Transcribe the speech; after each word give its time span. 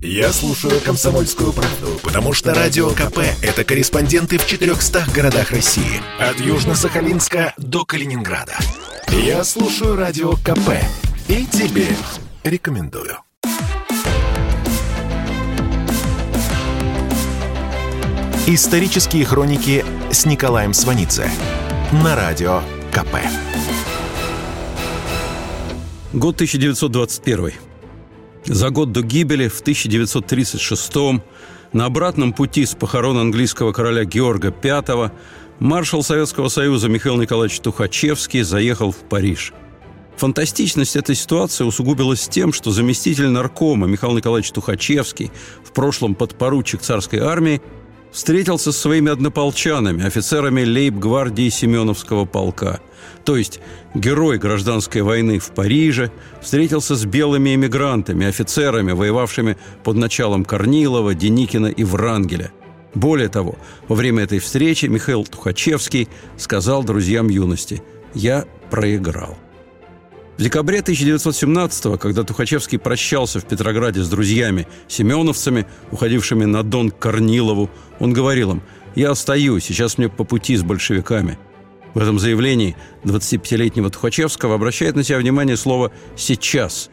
Я 0.00 0.32
слушаю 0.32 0.80
«Комсомольскую 0.80 1.52
правду», 1.52 1.98
потому 2.04 2.32
что 2.32 2.54
«Радио 2.54 2.90
КП»— 2.90 3.18
это 3.42 3.64
корреспонденты 3.64 4.38
в 4.38 4.46
400 4.46 5.06
городах 5.12 5.50
России. 5.50 6.00
От 6.20 6.36
Южно-Сахалинска 6.36 7.52
до 7.56 7.84
Калининграда. 7.84 8.56
Я 9.08 9.42
слушаю 9.42 9.96
«Радио 9.96 10.34
КП» 10.34 10.70
и 11.26 11.44
тебе 11.46 11.88
рекомендую. 12.44 13.18
Исторические 18.46 19.24
хроники 19.24 19.84
с 20.12 20.24
Николаем 20.26 20.74
Сванидзе 20.74 21.28
на 21.90 22.14
Радио 22.14 22.62
КП. 22.92 23.16
Год 26.12 26.36
1921. 26.36 27.67
За 28.48 28.70
год 28.70 28.92
до 28.92 29.02
гибели 29.02 29.46
в 29.48 29.60
1936 29.60 30.94
на 31.74 31.84
обратном 31.84 32.32
пути 32.32 32.64
с 32.64 32.74
похорон 32.74 33.18
английского 33.18 33.72
короля 33.72 34.06
Георга 34.06 34.54
V 34.62 35.10
маршал 35.58 36.02
Советского 36.02 36.48
Союза 36.48 36.88
Михаил 36.88 37.18
Николаевич 37.18 37.60
Тухачевский 37.60 38.40
заехал 38.42 38.90
в 38.90 38.96
Париж. 38.96 39.52
Фантастичность 40.16 40.96
этой 40.96 41.14
ситуации 41.14 41.64
усугубилась 41.64 42.26
тем, 42.26 42.54
что 42.54 42.70
заместитель 42.70 43.28
наркома 43.28 43.86
Михаил 43.86 44.16
Николаевич 44.16 44.50
Тухачевский, 44.50 45.30
в 45.62 45.72
прошлом 45.72 46.14
подпоручик 46.14 46.80
царской 46.80 47.18
армии, 47.18 47.60
встретился 48.12 48.72
с 48.72 48.78
своими 48.78 49.10
однополчанами, 49.10 50.04
офицерами 50.04 50.62
лейб-гвардии 50.62 51.48
Семеновского 51.48 52.24
полка. 52.24 52.80
То 53.24 53.36
есть 53.36 53.60
герой 53.94 54.38
гражданской 54.38 55.02
войны 55.02 55.38
в 55.38 55.50
Париже 55.50 56.10
встретился 56.40 56.96
с 56.96 57.04
белыми 57.04 57.54
эмигрантами, 57.54 58.26
офицерами, 58.26 58.92
воевавшими 58.92 59.56
под 59.84 59.96
началом 59.96 60.44
Корнилова, 60.44 61.14
Деникина 61.14 61.66
и 61.66 61.84
Врангеля. 61.84 62.52
Более 62.94 63.28
того, 63.28 63.56
во 63.86 63.94
время 63.94 64.24
этой 64.24 64.38
встречи 64.38 64.86
Михаил 64.86 65.24
Тухачевский 65.24 66.08
сказал 66.36 66.82
друзьям 66.84 67.28
юности 67.28 67.82
«Я 68.14 68.46
проиграл». 68.70 69.36
В 70.38 70.40
декабре 70.40 70.78
1917-го, 70.78 71.98
когда 71.98 72.22
Тухачевский 72.22 72.78
прощался 72.78 73.40
в 73.40 73.44
Петрограде 73.44 74.04
с 74.04 74.08
друзьями, 74.08 74.68
семеновцами, 74.86 75.66
уходившими 75.90 76.44
на 76.44 76.62
Дон 76.62 76.92
к 76.92 76.98
Корнилову, 77.00 77.68
он 77.98 78.12
говорил 78.12 78.52
им 78.52 78.62
«Я 78.94 79.10
остаюсь, 79.10 79.64
сейчас 79.64 79.98
мне 79.98 80.08
по 80.08 80.22
пути 80.22 80.56
с 80.56 80.62
большевиками». 80.62 81.40
В 81.92 81.98
этом 81.98 82.20
заявлении 82.20 82.76
25-летнего 83.02 83.90
Тухачевского 83.90 84.54
обращает 84.54 84.94
на 84.94 85.02
себя 85.02 85.18
внимание 85.18 85.56
слово 85.56 85.90
«сейчас». 86.14 86.88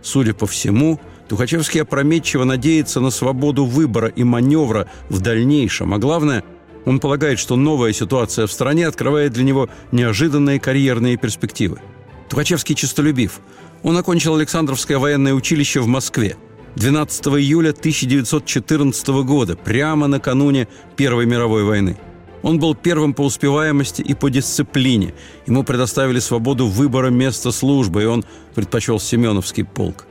Судя 0.00 0.32
по 0.32 0.46
всему, 0.46 1.00
Тухачевский 1.28 1.82
опрометчиво 1.82 2.44
надеется 2.44 3.00
на 3.00 3.10
свободу 3.10 3.64
выбора 3.64 4.06
и 4.06 4.22
маневра 4.22 4.88
в 5.08 5.20
дальнейшем, 5.20 5.94
а 5.94 5.98
главное– 5.98 6.44
он 6.84 7.00
полагает, 7.00 7.38
что 7.38 7.56
новая 7.56 7.94
ситуация 7.94 8.46
в 8.46 8.52
стране 8.52 8.86
открывает 8.86 9.32
для 9.32 9.42
него 9.42 9.70
неожиданные 9.90 10.60
карьерные 10.60 11.16
перспективы– 11.16 11.80
Тухачевский 12.34 12.74
честолюбив. 12.74 13.38
Он 13.84 13.96
окончил 13.96 14.34
Александровское 14.34 14.98
военное 14.98 15.34
училище 15.34 15.78
в 15.78 15.86
Москве 15.86 16.36
12 16.74 17.26
июля 17.28 17.70
1914 17.70 19.06
года, 19.22 19.54
прямо 19.54 20.08
накануне 20.08 20.66
Первой 20.96 21.26
мировой 21.26 21.62
войны. 21.62 21.96
Он 22.42 22.58
был 22.58 22.74
первым 22.74 23.14
по 23.14 23.22
успеваемости 23.22 24.02
и 24.02 24.14
по 24.14 24.30
дисциплине. 24.30 25.14
Ему 25.46 25.62
предоставили 25.62 26.18
свободу 26.18 26.66
выбора 26.66 27.10
места 27.10 27.52
службы, 27.52 28.02
и 28.02 28.06
он 28.06 28.24
предпочел 28.56 28.98
Семеновский 28.98 29.62
полк. 29.62 30.04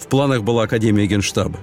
В 0.00 0.08
планах 0.08 0.42
была 0.42 0.64
Академия 0.64 1.06
Генштаба. 1.06 1.60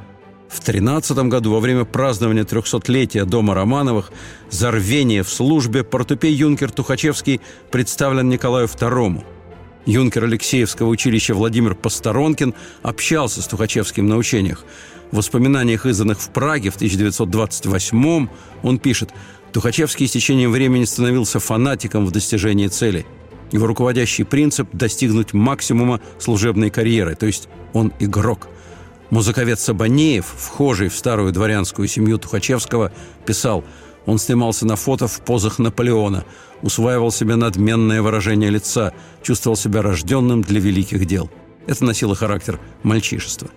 В 0.48 0.62
13 0.62 1.18
году, 1.28 1.52
во 1.52 1.60
время 1.60 1.84
празднования 1.84 2.46
300-летия 2.46 3.26
Дома 3.26 3.56
Романовых, 3.56 4.14
за 4.50 4.72
рвение 4.72 5.24
в 5.24 5.30
службе 5.30 5.84
портупей 5.84 6.34
юнкер 6.34 6.72
Тухачевский 6.72 7.42
представлен 7.72 8.30
Николаю 8.30 8.68
II– 8.68 9.26
Юнкер 9.88 10.26
Алексеевского 10.26 10.90
училища 10.90 11.34
Владимир 11.34 11.74
Посторонкин 11.74 12.54
общался 12.84 13.42
с 13.42 13.48
Тухачевским 13.48 14.06
на 14.06 14.18
учениях. 14.18 14.66
В 15.12 15.16
воспоминаниях, 15.16 15.86
изданных 15.86 16.20
в 16.20 16.30
Праге 16.30 16.72
в 16.72 16.76
1928 16.76 18.28
он 18.64 18.80
пишет 18.80 19.12
«Тухачевский 19.54 20.10
с 20.10 20.12
течением 20.12 20.52
времени 20.52 20.84
становился 20.84 21.40
фанатиком 21.40 22.06
в 22.06 22.12
достижении 22.12 22.68
цели. 22.68 23.06
Его 23.54 23.66
руководящий 23.66 24.26
принцип– 24.26 24.68
достигнуть 24.74 25.32
максимума 25.32 26.02
служебной 26.20 26.70
карьеры, 26.70 27.16
то 27.16 27.26
есть 27.26 27.48
он 27.72 27.94
игрок». 28.00 28.50
Музыковед 29.10 29.58
Сабанеев, 29.58 30.26
вхожий 30.38 30.90
в 30.90 30.96
старую 30.98 31.32
дворянскую 31.32 31.88
семью 31.88 32.18
Тухачевского, 32.18 32.92
писал– 33.26 33.64
он 34.08 34.18
снимался 34.18 34.66
на 34.66 34.76
фото 34.76 35.08
в 35.08 35.20
позах 35.22 35.60
Наполеона, 35.60 36.24
усваивал 36.64 37.12
себе 37.12 37.36
надменное 37.36 38.02
выражение 38.02 38.50
лица, 38.50 38.94
чувствовал 39.22 39.56
себя 39.56 39.84
рожденным 39.84 40.42
для 40.42 40.60
великих 40.60 41.06
дел. 41.06 41.30
Это 41.68 41.86
носило 41.86 42.16
характер 42.16 42.60
мальчишества. 42.82 43.50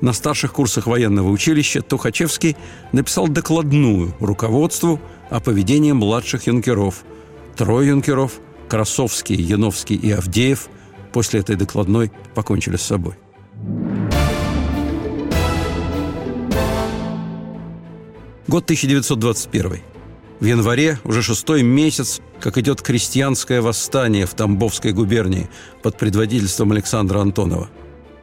На 0.00 0.14
старших 0.14 0.54
курсах 0.54 0.86
военного 0.86 1.28
училища 1.28 1.82
Тухачевский 1.82 2.56
написал 2.92 3.28
докладную 3.28 4.14
руководству 4.20 4.98
о 5.28 5.40
поведении 5.40 5.92
младших 5.92 6.46
юнкеров. 6.46 7.02
Трое 7.56 7.88
юнкеров– 7.88 8.40
Красовский, 8.68 9.36
Яновский 9.36 9.96
и 9.96 10.10
Авдеев– 10.12 10.70
после 11.12 11.40
этой 11.40 11.56
докладной 11.56 12.12
покончили 12.34 12.76
с 12.76 12.82
собой. 12.82 13.14
Год 18.50 18.64
1921. 18.64 19.80
В 20.40 20.44
январе, 20.44 20.98
уже 21.04 21.22
шестой 21.22 21.62
месяц, 21.62 22.20
как 22.40 22.58
идет 22.58 22.82
крестьянское 22.82 23.60
восстание 23.60 24.26
в 24.26 24.34
Тамбовской 24.34 24.90
губернии 24.90 25.48
под 25.84 25.96
предводительством 25.96 26.72
Александра 26.72 27.20
Антонова. 27.20 27.70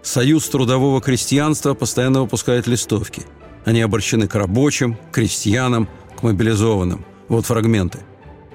Союз 0.04 0.50
трудового 0.50 1.00
крестьянства 1.00 1.76
постоянно 1.76 2.24
выпускает 2.24 2.68
листовки. 2.68 3.22
Они 3.64 3.80
обращены 3.80 4.28
к 4.28 4.36
рабочим, 4.36 4.96
к 4.96 5.14
крестьянам, 5.14 5.88
к 6.20 6.24
мобилизованным. 6.24 7.06
Вот 7.30 7.46
фрагменты. 7.46 8.00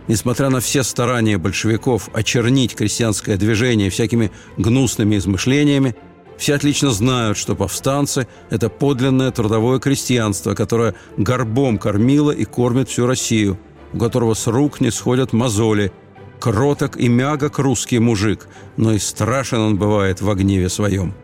Несмотря 0.09 0.51
на 0.51 0.61
все 0.61 0.83
старания 0.83 1.39
большевиков 1.39 2.11
очернить 2.13 2.75
крестьянское 2.75 3.39
движение 3.39 3.89
всякими 3.89 4.31
гнусными 4.59 5.17
измышлениями, 5.17 5.97
все 6.37 6.55
отлично 6.55 6.91
знают, 6.91 7.39
что 7.39 7.55
повстанцы– 7.55 8.27
это 8.51 8.69
подлинное 8.69 9.31
трудовое 9.31 9.79
крестьянство, 9.79 10.55
которое 10.55 10.95
горбом 11.17 11.79
кормило 11.79 12.31
и 12.31 12.45
кормит 12.45 12.89
всю 12.89 13.07
Россию, 13.07 13.59
у 13.93 13.99
которого 13.99 14.35
с 14.35 14.47
рук 14.47 14.81
не 14.81 14.91
сходят 14.91 15.33
мозоли. 15.33 15.93
Кроток 16.41 16.97
и 16.97 17.09
мягок 17.09 17.59
русский 17.61 18.01
мужик, 18.01 18.49
но 18.77 18.93
и 18.93 18.99
страшен 18.99 19.61
он 19.61 19.79
бывает 19.79 20.21
в 20.21 20.35
гневе 20.35 20.69
своем. 20.69 21.15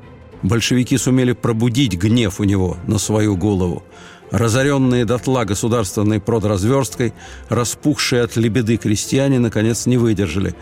Большевики 0.42 0.96
сумели 0.96 1.32
пробудить 1.32 1.98
гнев 1.98 2.38
у 2.38 2.44
него 2.44 2.76
на 2.86 2.98
свою 2.98 3.36
голову. 3.36 3.82
Разоренные 4.30 5.04
дотла 5.04 5.44
государственной 5.44 6.20
продразверсткой, 6.20 7.14
распухшие 7.48 8.22
от 8.22 8.36
лебеды 8.36 8.76
крестьяне, 8.76 9.40
наконец, 9.40 9.86
не 9.86 9.96
выдержали. 9.96 10.54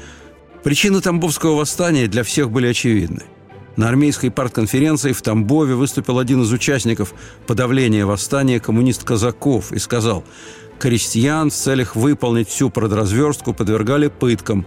Причины 0.63 1.03
Тамбовского 1.03 1.57
восстания 1.57 2.07
для 2.07 2.23
всех 2.23 2.51
были 2.51 2.69
очевидны– 2.69 3.25
на 3.77 3.89
армейской 3.89 4.31
партконференции 4.31 5.13
в 5.13 5.23
Тамбове 5.23 5.75
выступил 5.75 6.19
один 6.19 6.43
из 6.43 6.53
участников 6.53 7.15
подавления 7.47 8.07
восстания 8.07 8.59
коммунист 8.59 9.05
Казаков 9.05 9.73
и 9.73 9.79
сказал, 9.79 10.25
крестьян 10.79 11.51
в 11.51 11.55
целях 11.55 11.95
выполнить 11.95 12.49
всю 12.49 12.71
продразверстку 12.71 13.55
подвергали 13.55 14.09
пыткам, 14.09 14.67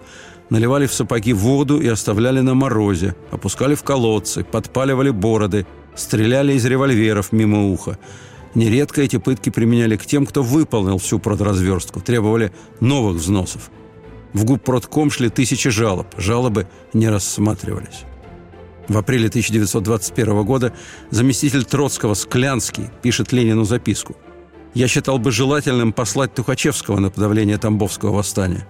наливали 0.49 0.85
в 0.85 0.93
сапоги 0.93 1.33
воду 1.33 1.79
и 1.81 1.87
оставляли 1.87 2.39
на 2.41 2.53
морозе, 2.53 3.15
опускали 3.31 3.75
в 3.75 3.83
колодцы, 3.83 4.43
подпаливали 4.43 5.09
бороды, 5.09 5.65
стреляли 5.95 6.53
из 6.53 6.65
револьверов 6.65 7.31
мимо 7.31 7.71
уха. 7.71 7.97
Нередко 8.55 9.01
эти 9.01 9.17
пытки 9.17 9.51
применяли 9.51 9.95
к 9.95 10.05
тем, 10.05 10.25
кто 10.25 10.41
выполнил 10.41 10.97
всю 10.97 11.19
продразверстку, 11.19 12.01
требовали 12.01 12.51
новых 12.79 13.17
взносов. 13.17 13.69
В 14.33 14.43
губпродком 14.43 15.11
шли 15.11 15.29
тысячи 15.29 15.69
жалоб, 15.69 16.07
жалобы 16.17 16.67
не 16.93 17.09
рассматривались. 17.09 18.05
В 18.89 18.97
апреле 18.97 19.27
1921 19.27 20.43
года 20.43 20.73
заместитель 21.11 21.63
Троцкого 21.63 22.15
Склянский 22.15 22.89
пишет 23.03 23.31
Ленину 23.31 23.63
записку. 23.63 24.17
«Я 24.73 24.87
считал 24.87 25.19
бы 25.19 25.31
желательным 25.31 25.93
послать 25.93 26.33
Тухачевского 26.33 26.99
на 26.99 27.11
подавление 27.11 27.59
Тамбовского 27.59 28.15
восстания. 28.15 28.67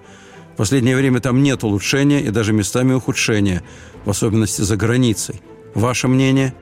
В 0.53 0.57
последнее 0.57 0.97
время 0.97 1.21
там 1.21 1.41
нет 1.41 1.63
улучшения 1.63 2.21
и 2.21 2.31
даже 2.31 2.51
местами 2.51 2.93
ухудшения, 2.93 3.63
в 4.03 4.09
особенности 4.09 4.61
за 4.61 4.75
границей. 4.75 5.41
Ваше 5.73 6.09
мнение?» 6.09 6.53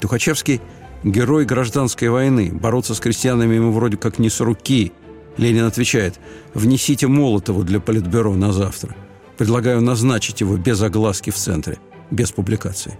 Тухачевский– 0.00 0.60
герой 1.04 1.44
гражданской 1.44 2.08
войны. 2.08 2.50
Бороться 2.52 2.96
с 2.96 3.00
крестьянами 3.00 3.54
ему 3.54 3.70
вроде 3.70 3.96
как 3.96 4.18
не 4.18 4.30
с 4.30 4.40
руки. 4.40 4.92
Ленин 5.36 5.64
отвечает 5.64 6.18
«Внесите 6.54 7.06
Молотову 7.06 7.62
для 7.62 7.78
Политбюро 7.78 8.34
на 8.34 8.52
завтра. 8.52 8.96
Предлагаю 9.36 9.80
назначить 9.80 10.40
его 10.40 10.56
без 10.56 10.82
огласки 10.82 11.30
в 11.30 11.36
центре» 11.36 11.78
без 12.10 12.32
публикации. 12.32 12.98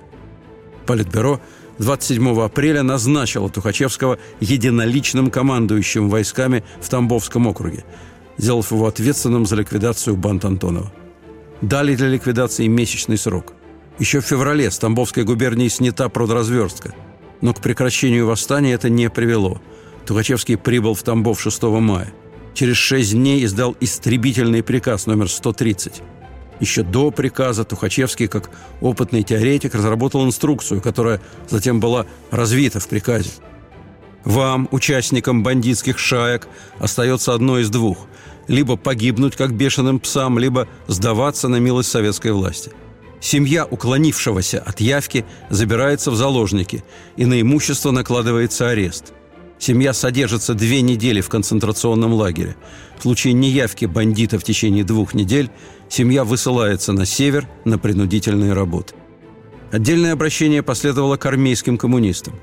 Политбюро 0.86 1.40
27 1.78 2.40
апреля 2.40 2.82
назначила 2.82 3.48
Тухачевского 3.48 4.18
единоличным 4.40 5.30
командующим 5.30 6.08
войсками 6.08 6.64
в 6.80 6.88
Тамбовском 6.88 7.46
округе, 7.46 7.84
сделав 8.36 8.72
его 8.72 8.86
ответственным 8.86 9.46
за 9.46 9.56
ликвидацию 9.56 10.16
банд 10.16 10.44
Антонова. 10.44 10.92
Дали 11.60 11.94
для 11.94 12.08
ликвидации 12.08 12.66
месячный 12.66 13.18
срок. 13.18 13.54
Еще 13.98 14.20
в 14.20 14.24
феврале 14.24 14.70
с 14.70 14.78
Тамбовской 14.78 15.24
губернии 15.24 15.68
снята 15.68 16.08
продразверстка, 16.08 16.94
но 17.40 17.52
к 17.52 17.60
прекращению 17.60 18.26
восстания 18.26 18.72
это 18.72 18.88
не 18.88 19.10
привело. 19.10 19.60
Тухачевский 20.06 20.56
прибыл 20.56 20.94
в 20.94 21.02
Тамбов 21.02 21.40
6 21.40 21.62
мая. 21.64 22.12
Через 22.54 22.76
шесть 22.76 23.12
дней 23.12 23.44
издал 23.44 23.76
истребительный 23.80 24.62
приказ 24.62 25.06
номер 25.06 25.28
130– 25.28 26.02
еще 26.60 26.82
до 26.82 27.10
приказа 27.10 27.64
Тухачевский, 27.64 28.28
как 28.28 28.50
опытный 28.80 29.22
теоретик, 29.22 29.74
разработал 29.74 30.24
инструкцию, 30.24 30.80
которая 30.80 31.20
затем 31.48 31.80
была 31.80 32.06
развита 32.30 32.80
в 32.80 32.88
приказе. 32.88 33.30
Вам, 34.24 34.68
участникам 34.72 35.42
бандитских 35.42 35.98
шаек, 35.98 36.48
остается 36.78 37.34
одно 37.34 37.58
из 37.58 37.70
двух– 37.70 37.98
либо 38.48 38.76
погибнуть 38.76 39.36
как 39.36 39.52
бешеным 39.52 40.00
псам, 40.00 40.38
либо 40.38 40.68
сдаваться 40.86 41.48
на 41.48 41.56
милость 41.56 41.90
советской 41.90 42.32
власти. 42.32 42.72
Семья 43.20 43.66
уклонившегося 43.66 44.62
от 44.64 44.80
явки 44.80 45.26
забирается 45.50 46.10
в 46.10 46.16
заложники, 46.16 46.82
и 47.18 47.26
на 47.26 47.40
имущество 47.42 47.90
накладывается 47.90 48.70
арест– 48.70 49.12
Семья 49.58 49.92
содержится 49.92 50.54
две 50.54 50.82
недели 50.82 51.20
в 51.20 51.28
концентрационном 51.28 52.12
лагере. 52.12 52.56
В 52.98 53.02
случае 53.02 53.32
неявки 53.32 53.86
бандита 53.86 54.38
в 54.38 54.44
течение 54.44 54.84
двух 54.84 55.14
недель 55.14 55.50
семья 55.88 56.24
высылается 56.24 56.92
на 56.92 57.04
север 57.04 57.48
на 57.64 57.78
принудительные 57.78 58.52
работы. 58.52 58.94
Отдельное 59.70 60.12
обращение 60.12 60.62
последовало 60.62 61.16
к 61.16 61.26
армейским 61.26 61.76
коммунистам. 61.76 62.34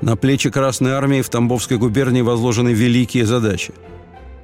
На 0.00 0.16
плечи 0.16 0.48
Красной 0.48 0.92
Армии 0.92 1.20
в 1.20 1.28
Тамбовской 1.28 1.76
губернии 1.76 2.22
возложены 2.22 2.70
великие 2.70 3.26
задачи. 3.26 3.74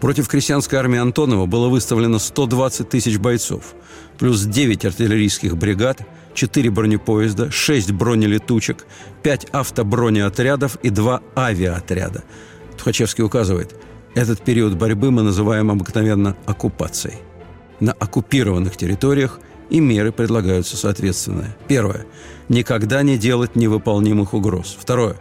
Против 0.00 0.28
крестьянской 0.28 0.78
армии 0.78 0.98
Антонова 0.98 1.46
было 1.46 1.68
выставлено 1.68 2.18
120 2.18 2.88
тысяч 2.88 3.18
бойцов, 3.18 3.74
плюс 4.18 4.42
9 4.42 4.84
артиллерийских 4.84 5.56
бригад– 5.56 6.00
4 6.36 6.70
бронепоезда, 6.70 7.50
6 7.50 7.92
бронелетучек, 7.92 8.86
5 9.22 9.46
автобронеотрядов 9.52 10.76
и 10.82 10.90
2 10.90 11.22
авиаотряда. 11.34 12.22
Тухачевский 12.76 13.24
указывает, 13.24 13.74
этот 14.14 14.42
период 14.42 14.74
борьбы 14.74 15.10
мы 15.10 15.22
называем 15.22 15.70
обыкновенно 15.70 16.36
оккупацией. 16.46 17.16
На 17.80 17.92
оккупированных 17.92 18.76
территориях 18.76 19.40
и 19.70 19.80
меры 19.80 20.12
предлагаются 20.12 20.76
соответственные. 20.76 21.56
Первое. 21.68 22.06
Никогда 22.48 23.02
не 23.02 23.18
делать 23.18 23.56
невыполнимых 23.56 24.32
угроз. 24.32 24.76
Второе. 24.78 25.16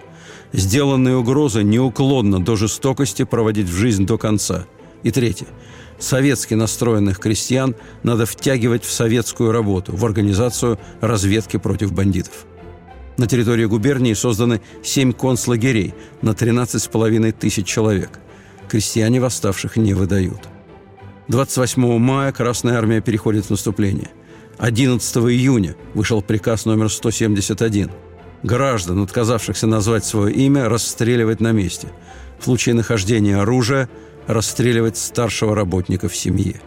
Сделанные 0.53 1.17
угрозы 1.17 1.63
неуклонно 1.63 2.43
до 2.43 2.55
жестокости 2.55 3.23
проводить 3.23 3.67
в 3.67 3.75
жизнь 3.75 4.05
до 4.05 4.17
конца. 4.17 4.65
И 5.03 5.11
третье 5.11 5.47
советски 5.99 6.53
настроенных 6.53 7.19
крестьян 7.19 7.75
надо 8.03 8.25
втягивать 8.25 8.83
в 8.83 8.91
советскую 8.91 9.51
работу, 9.51 9.95
в 9.95 10.05
организацию 10.05 10.79
разведки 11.01 11.57
против 11.57 11.93
бандитов. 11.93 12.45
На 13.17 13.27
территории 13.27 13.65
губернии 13.65 14.13
созданы 14.13 14.61
семь 14.83 15.13
концлагерей 15.13 15.93
на 16.21 16.31
13,5 16.31 17.31
тысяч 17.31 17.65
человек. 17.65 18.19
Крестьяне 18.67 19.21
восставших 19.21 19.77
не 19.77 19.93
выдают. 19.93 20.49
28 21.29 21.97
мая 21.97 22.31
Красная 22.31 22.77
Армия 22.77 23.01
переходит 23.01 23.45
в 23.45 23.49
наступление. 23.51 24.09
11 24.57 25.17
июня 25.17 25.75
вышел 25.93 26.21
приказ 26.21 26.65
номер 26.65 26.89
171. 26.89 27.89
Граждан, 28.43 29.01
отказавшихся 29.03 29.67
назвать 29.67 30.05
свое 30.05 30.33
имя, 30.33 30.69
расстреливать 30.69 31.39
на 31.39 31.51
месте. 31.51 31.87
В 32.39 32.43
случае 32.43 32.75
нахождения 32.75 33.37
оружия– 33.37 33.89
расстреливать 34.27 34.97
старшего 34.97 35.55
работника 35.55 36.09
в 36.09 36.15
семье. 36.15 36.61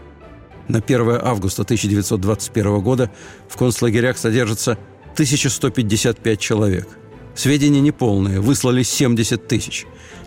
На 0.68 0.78
1 0.78 1.20
августа 1.22 1.62
1921 1.62 2.80
года 2.80 3.10
в 3.48 3.56
концлагерях 3.56 4.18
содержится 4.18 4.78
1155 5.14 6.40
человек. 6.40 6.88
Сведения 7.34 7.80
неполные, 7.80 8.40
выслали 8.40 8.82
70 8.82 9.46
тысяч. 9.48 9.86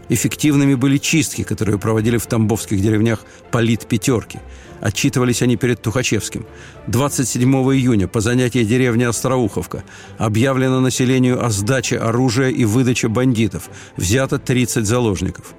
Эффективными 0.10 0.76
были 0.76 0.98
чистки, 0.98 1.44
которые 1.44 1.78
проводили 1.78 2.18
в 2.18 2.26
тамбовских 2.26 2.82
деревнях 2.82 3.24
полит 3.52 3.86
пятерки. 3.86 4.40
Отчитывались 4.82 5.44
они 5.44 5.58
перед 5.58 5.82
Тухачевским. 5.82 6.46
27 6.88 7.54
июня 7.76 8.08
по 8.08 8.20
занятии 8.20 8.64
деревни 8.64 9.04
Остроуховка 9.04 9.84
объявлено 10.18 10.80
населению 10.80 11.46
о 11.46 11.52
сдаче 11.52 11.98
оружия 12.00 12.50
и 12.50 12.66
выдаче 12.66 13.08
бандитов. 13.08 13.70
Взято 13.96 14.40
30 14.40 14.86
заложников. 14.86 15.54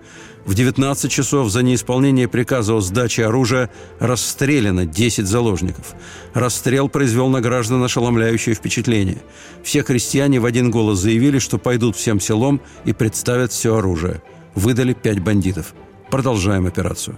В 0.44 0.54
19 0.54 1.08
часов 1.08 1.50
за 1.50 1.62
неисполнение 1.62 2.26
приказа 2.26 2.74
о 2.74 2.80
сдаче 2.80 3.26
оружия 3.26 3.70
расстреляно 4.00 4.86
10 4.86 5.24
заложников. 5.24 5.94
Расстрел 6.34 6.88
произвел 6.88 7.28
на 7.28 7.40
граждан 7.40 7.80
ошеломляющее 7.84 8.56
впечатление. 8.56 9.22
Все 9.62 9.84
крестьяне 9.84 10.40
в 10.40 10.44
один 10.44 10.72
голос 10.72 10.98
заявили, 10.98 11.38
что 11.38 11.58
пойдут 11.58 11.94
всем 11.94 12.18
селом 12.18 12.60
и 12.84 12.92
представят 12.92 13.52
все 13.52 13.76
оружие. 13.76 14.20
Выдали 14.56 14.94
5 14.94 15.20
бандитов. 15.20 15.74
Продолжаем 16.10 16.66
операцию. 16.66 17.16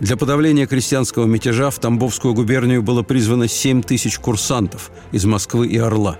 Для 0.00 0.16
подавления 0.16 0.66
крестьянского 0.66 1.26
мятежа 1.26 1.70
в 1.70 1.78
Тамбовскую 1.78 2.34
губернию 2.34 2.82
было 2.82 3.02
призвано 3.02 3.48
7 3.48 3.82
тысяч 3.82 4.18
курсантов 4.18 4.90
из 5.12 5.24
Москвы 5.24 5.68
и 5.68 5.78
Орла. 5.78 6.18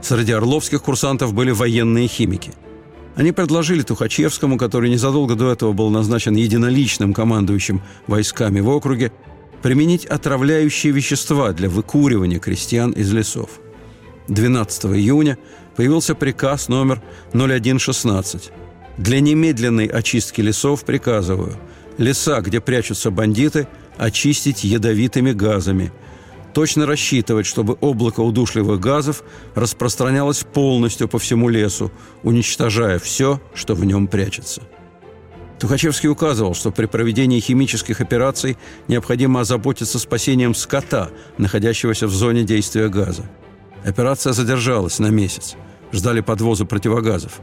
Среди 0.00 0.32
орловских 0.32 0.82
курсантов 0.82 1.34
были 1.34 1.50
военные 1.50 2.06
химики– 2.06 2.52
они 3.16 3.32
предложили 3.32 3.80
Тухачевскому, 3.80 4.58
который 4.58 4.90
незадолго 4.90 5.34
до 5.34 5.50
этого 5.50 5.72
был 5.72 5.88
назначен 5.88 6.34
единоличным 6.34 7.14
командующим 7.14 7.80
войсками 8.06 8.60
в 8.60 8.68
округе, 8.68 9.10
применить 9.62 10.04
отравляющие 10.04 10.92
вещества 10.92 11.52
для 11.52 11.70
выкуривания 11.70 12.38
крестьян 12.38 12.90
из 12.92 13.10
лесов. 13.10 13.48
12 14.28 14.84
июня 14.96 15.38
появился 15.76 16.14
приказ 16.14 16.68
номер 16.68 17.00
0116. 17.32 18.52
Для 18.98 19.20
немедленной 19.20 19.86
очистки 19.86 20.42
лесов 20.42 20.84
приказываю 20.84 21.56
леса, 21.98 22.40
где 22.40 22.60
прячутся 22.60 23.10
бандиты, 23.10 23.68
очистить 23.98 24.64
ядовитыми 24.64 25.32
газами– 25.32 25.92
точно 26.56 26.86
рассчитывать, 26.86 27.44
чтобы 27.44 27.76
облако 27.82 28.20
удушливых 28.20 28.80
газов 28.80 29.22
распространялось 29.54 30.42
полностью 30.42 31.06
по 31.06 31.18
всему 31.18 31.50
лесу, 31.50 31.92
уничтожая 32.22 32.98
все, 32.98 33.42
что 33.52 33.74
в 33.74 33.84
нем 33.84 34.06
прячется. 34.06 34.62
Тухачевский 35.58 36.08
указывал, 36.08 36.54
что 36.54 36.70
при 36.70 36.86
проведении 36.86 37.40
химических 37.40 38.00
операций 38.00 38.56
необходимо 38.88 39.40
озаботиться 39.40 39.98
спасением 39.98 40.54
скота, 40.54 41.10
находящегося 41.36 42.06
в 42.06 42.14
зоне 42.14 42.42
действия 42.42 42.88
газа. 42.88 43.24
Операция 43.84 44.32
задержалась 44.32 44.98
на 44.98 45.08
месяц. 45.08 45.56
Ждали 45.92 46.22
подвоза 46.22 46.64
противогазов. 46.64 47.40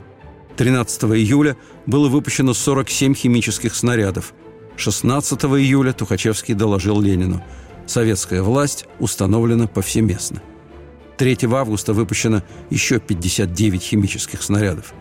13 0.58 1.04
июля 1.04 1.56
было 1.86 2.08
выпущено 2.08 2.56
47 2.56 3.14
химических 3.14 3.76
снарядов. 3.76 4.34
16 4.78 5.44
июля 5.44 5.94
Тухачевский 5.94 6.54
доложил 6.54 7.00
Ленину– 7.02 7.44
Советская 7.86 8.42
власть 8.42 8.86
установлена 9.00 9.68
повсеместно. 9.68 10.42
3 11.18 11.38
августа 11.52 11.94
выпущено 11.94 12.42
еще 12.70 13.00
59 13.00 13.82
химических 13.82 14.42
снарядов. 14.42 14.94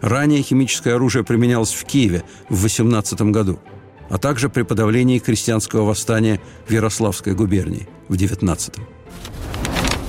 Ранее 0.00 0.42
химическое 0.42 0.94
оружие 0.94 1.24
применялось 1.24 1.72
в 1.72 1.84
Киеве 1.84 2.24
в 2.48 2.62
18 2.62 3.20
году, 3.22 3.60
а 4.08 4.18
также 4.18 4.48
при 4.48 4.62
подавлении 4.62 5.18
крестьянского 5.18 5.84
восстания 5.84 6.40
в 6.66 6.72
Ярославской 6.72 7.34
губернии 7.34 7.86
в 8.08 8.16
19 8.16 8.76
-м. 8.76 8.82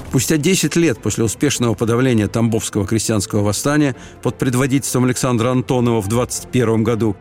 Спустя 0.10 0.38
10 0.38 0.76
лет 0.76 1.02
после 1.02 1.24
успешного 1.24 1.74
подавления 1.74 2.28
Тамбовского 2.28 2.86
крестьянского 2.86 3.44
восстания 3.44 3.96
под 4.22 4.38
предводительством 4.38 5.06
Александра 5.06 5.52
Антонова 5.52 6.02
в 6.02 6.08
21 6.08 6.84
году 6.84 7.16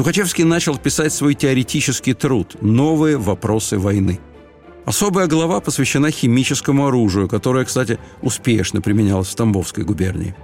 Тухачевский 0.00 0.44
начал 0.44 0.78
писать 0.78 1.12
свой 1.12 1.34
теоретический 1.34 2.14
труд 2.14 2.56
«Новые 2.62 3.18
вопросы 3.18 3.78
войны». 3.78 4.18
Особая 4.86 5.26
глава 5.26 5.60
посвящена 5.60 6.10
химическому 6.10 6.86
оружию, 6.86 7.28
которое, 7.28 7.66
кстати, 7.66 7.98
успешно 8.22 8.80
применялось 8.80 9.28
в 9.28 9.34
Тамбовской 9.34 9.84
губернии. 9.84 10.34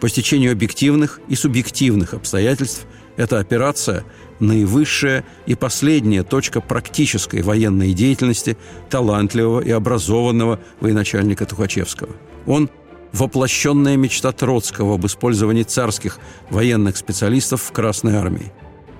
По 0.00 0.08
стечению 0.08 0.52
объективных 0.52 1.20
и 1.28 1.34
субъективных 1.34 2.14
обстоятельств 2.14 2.86
эта 3.18 3.40
операция– 3.40 4.04
наивысшая 4.40 5.26
и 5.44 5.54
последняя 5.54 6.22
точка 6.22 6.62
практической 6.62 7.42
военной 7.42 7.92
деятельности 7.92 8.56
талантливого 8.88 9.60
и 9.60 9.70
образованного 9.70 10.60
военачальника 10.80 11.44
Тухачевского. 11.44 12.16
Он– 12.46 12.70
воплощенная 13.12 13.98
мечта 13.98 14.32
Троцкого 14.32 14.94
об 14.94 15.04
использовании 15.04 15.64
царских 15.64 16.20
военных 16.48 16.96
специалистов 16.96 17.64
в 17.64 17.72
Красной 17.72 18.16
армии. 18.16 18.50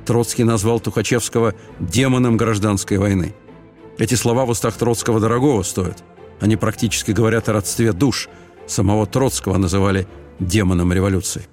Троцкий 0.04 0.44
назвал 0.44 0.80
Тухачевского 0.80 1.54
демоном 1.80 2.36
гражданской 2.36 2.98
войны– 2.98 3.34
эти 3.96 4.14
слова 4.14 4.44
в 4.44 4.50
устах 4.50 4.76
Троцкого 4.76 5.20
дорогого 5.20 5.62
стоят. 5.62 6.02
Они 6.40 6.56
практически 6.56 7.12
говорят 7.12 7.48
о 7.48 7.52
родстве 7.52 7.92
душ. 7.92 8.28
Самого 8.66 9.06
Троцкого 9.06 9.56
называли 9.56 10.08
демоном 10.40 10.92
революции. 10.92 11.46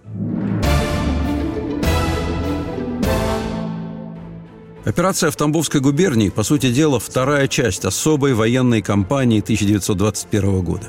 Операция 4.84 5.30
в 5.30 5.36
Тамбовской 5.36 5.80
губернии, 5.80 6.30
по 6.30 6.42
сути 6.42 6.72
дела, 6.72 7.00
вторая 7.00 7.48
часть 7.48 7.86
особой 7.86 8.34
военной 8.34 8.82
кампании 8.82 9.40
1921 9.40 10.62
года. 10.62 10.88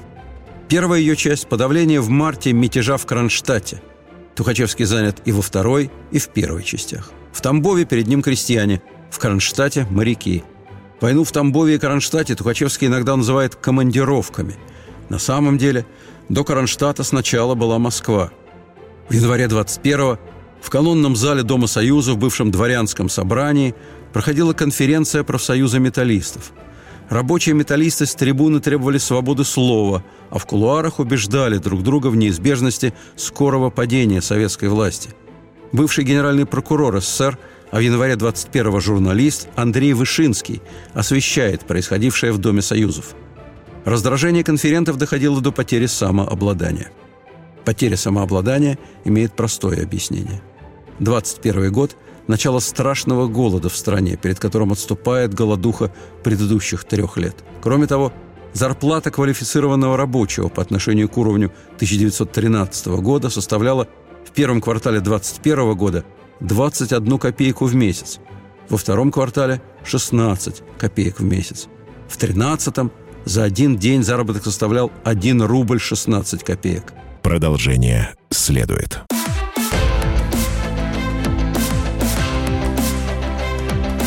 Первая 0.69 1.01
ее 1.01 1.17
часть– 1.17 1.47
подавление 1.49 2.01
в 2.01 2.09
марте 2.09 2.55
мятежа 2.55 2.97
в 2.97 3.05
Кронштадте. 3.05 3.83
Тухачевский 4.35 4.87
занят 4.87 5.21
и 5.27 5.33
во 5.33 5.43
второй, 5.43 5.91
и 6.11 6.19
в 6.19 6.29
первой 6.29 6.63
частях. 6.63 7.13
В 7.33 7.41
Тамбове 7.41 7.85
перед 7.85 8.07
ним 8.07 8.23
крестьяне, 8.23 8.83
в 9.11 9.19
Кронштадте– 9.19 9.87
моряки. 9.91 10.45
Войну 11.01 11.25
в 11.25 11.33
Тамбове 11.33 11.75
и 11.75 11.79
Кронштадте 11.79 12.35
Тухачевский 12.35 12.87
иногда 12.87 13.17
называет 13.17 13.57
«командировками». 13.57 14.57
На 15.09 15.19
самом 15.19 15.59
деле, 15.59 15.85
до 16.29 16.45
Кронштадта 16.45 17.03
сначала 17.03 17.55
была 17.55 17.79
Москва. 17.79 18.31
В 19.09 19.13
январе 19.13 19.47
21-го 19.47 20.19
в 20.63 20.71
колонном 20.71 21.17
зале 21.17 21.43
Дома 21.43 21.67
Союза 21.67 22.13
в 22.13 22.19
бывшем 22.19 22.51
дворянском 22.51 23.09
собрании 23.09 23.75
проходила 24.13 24.53
конференция 24.53 25.25
профсоюза 25.25 25.81
металлистов. 25.81 26.53
Рабочие 27.11 27.55
металлисты 27.55 28.07
с 28.07 28.15
трибуны 28.15 28.61
требовали 28.61 28.99
свободы 28.99 29.45
слова, 29.45 30.05
а 30.31 30.39
в 30.39 30.47
кулуарах 30.47 30.99
убеждали 30.99 31.59
друг 31.59 31.83
друга 31.83 32.07
в 32.07 32.17
неизбежности 32.17 32.95
скорого 33.17 33.71
падения 33.71 34.23
советской 34.23 34.69
власти. 34.69 35.11
Бывший 35.73 36.05
генеральный 36.05 36.47
прокурор 36.47 37.01
СССР, 37.01 37.39
а 37.71 37.79
в 37.79 37.81
январе 37.81 38.15
21-го 38.15 38.81
журналист 38.81 39.49
Андрей 39.57 39.95
Вышинский 39.95 40.61
освещает 40.95 41.65
происходившее 41.65 42.33
в 42.33 42.39
Доме 42.39 42.63
Союзов. 42.63 43.15
Раздражение 43.85 44.45
конферентов 44.45 44.99
доходило 44.99 45.41
до 45.41 45.51
потери 45.51 45.87
самообладания. 45.87 46.91
Потеря 47.65 47.97
самообладания 47.97 48.79
имеет 49.05 49.35
простое 49.35 49.83
объяснение– 49.83 50.43
21 50.99 51.73
год– 51.73 51.97
начало 52.27 52.61
страшного 52.61 53.27
голода 53.27 53.69
в 53.69 53.77
стране, 53.77 54.17
перед 54.17 54.39
которым 54.39 54.73
отступает 54.73 55.35
голодуха 55.35 55.93
предыдущих 56.23 56.85
трех 56.85 57.17
лет. 57.17 57.37
Кроме 57.61 57.87
того, 57.87 58.13
зарплата 58.53 59.11
квалифицированного 59.11 59.97
рабочего 59.97 60.49
по 60.49 60.63
отношению 60.63 61.09
к 61.09 61.17
уровню 61.17 61.53
1913 61.77 62.87
года 63.01 63.31
составляла 63.31 63.89
в 64.33 64.35
первом 64.35 64.63
квартале 64.63 65.01
2021 65.01 65.75
года 65.75 66.05
21 66.41 67.19
копейку 67.19 67.67
в 67.67 67.75
месяц, 67.75 68.19
во 68.71 68.79
втором 68.79 69.13
квартале– 69.13 69.61
16 69.85 70.63
копеек 70.79 71.21
в 71.21 71.23
месяц. 71.23 71.69
В 72.09 72.17
13 72.17 72.91
за 73.27 73.45
один 73.45 73.77
день 73.77 74.03
заработок 74.03 74.45
составлял 74.45 74.91
1 75.05 75.43
рубль 75.43 75.79
16 75.79 76.45
копеек. 76.45 76.95
Продолжение 77.21 78.15
следует. 78.31 79.01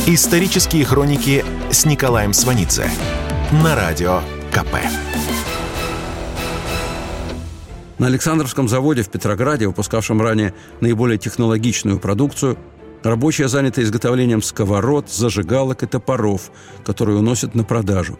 Исторические 0.08 0.86
хроники 0.86 1.46
с 1.70 1.86
Николаем 1.86 2.34
Сванидзе 2.34 2.90
на 3.64 3.76
радио 3.76 4.22
КП. 4.52 4.76
На 7.98 8.08
Александровском 8.08 8.68
заводе 8.68 9.04
в 9.04 9.10
Петрограде, 9.10 9.68
выпускавшем 9.68 10.22
ранее 10.22 10.54
наиболее 10.82 11.18
технологичную 11.18 11.98
продукцию, 11.98 12.58
рабочие 13.04 13.48
заняты 13.48 13.84
изготовлением 13.84 14.42
сковород, 14.42 15.10
зажигалок 15.10 15.84
и 15.84 15.86
топоров, 15.86 16.52
которые 16.84 17.18
уносят 17.20 17.56
на 17.56 17.64
продажу. 17.64 18.20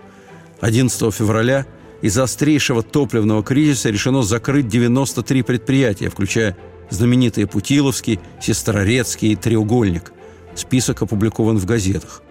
11 0.62 1.14
февраля 1.14 1.66
из-за 2.02 2.24
острейшего 2.24 2.84
топливного 2.84 3.44
кризиса 3.44 3.90
решено 3.90 4.24
закрыть 4.24 4.70
93 4.70 5.44
предприятия, 5.44 6.10
включая 6.10 6.56
знаменитые 6.90 7.46
Путиловский, 7.46 8.22
Сестрорецкий 8.42 9.34
и 9.34 9.36
Треугольник. 9.36 10.14
Список 10.56 11.02
опубликован 11.02 11.58
в 11.58 11.66
газетах. 11.66 12.22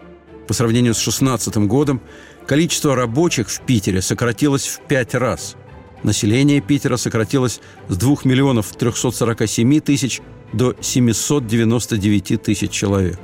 По 0.49 0.55
сравнению 0.55 0.95
с 0.95 1.03
2016 1.03 1.57
годом 1.67 2.01
количество 2.47 2.95
рабочих 2.95 3.51
в 3.51 3.61
Питере 3.63 4.01
сократилось 4.01 4.67
в 4.67 4.81
пять 4.87 5.15
раз. 5.15 5.57
Население 6.05 6.61
Питера 6.61 6.99
сократилось 6.99 7.61
с 7.89 7.97
2 7.97 8.17
миллионов 8.25 8.71
347 8.77 9.81
тысяч 9.81 10.21
до 10.53 10.77
799 10.79 12.43
тысяч 12.43 12.71
человек. 12.71 13.19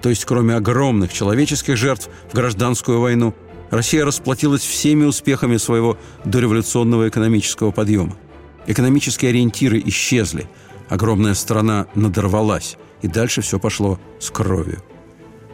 То 0.00 0.08
есть, 0.08 0.24
кроме 0.24 0.54
огромных 0.54 1.12
человеческих 1.12 1.76
жертв 1.76 2.08
в 2.30 2.34
гражданскую 2.34 3.00
войну, 3.00 3.34
Россия 3.70 4.04
расплатилась 4.04 4.62
всеми 4.62 5.04
успехами 5.04 5.58
своего 5.58 5.98
дореволюционного 6.24 7.08
экономического 7.08 7.70
подъема. 7.70 8.16
Экономические 8.66 9.28
ориентиры 9.28 9.82
исчезли, 9.84 10.48
огромная 10.88 11.34
страна 11.34 11.86
надорвалась, 11.94 12.78
и 13.02 13.08
дальше 13.08 13.42
все 13.42 13.58
пошло 13.58 14.00
с 14.20 14.30
кровью. 14.30 14.82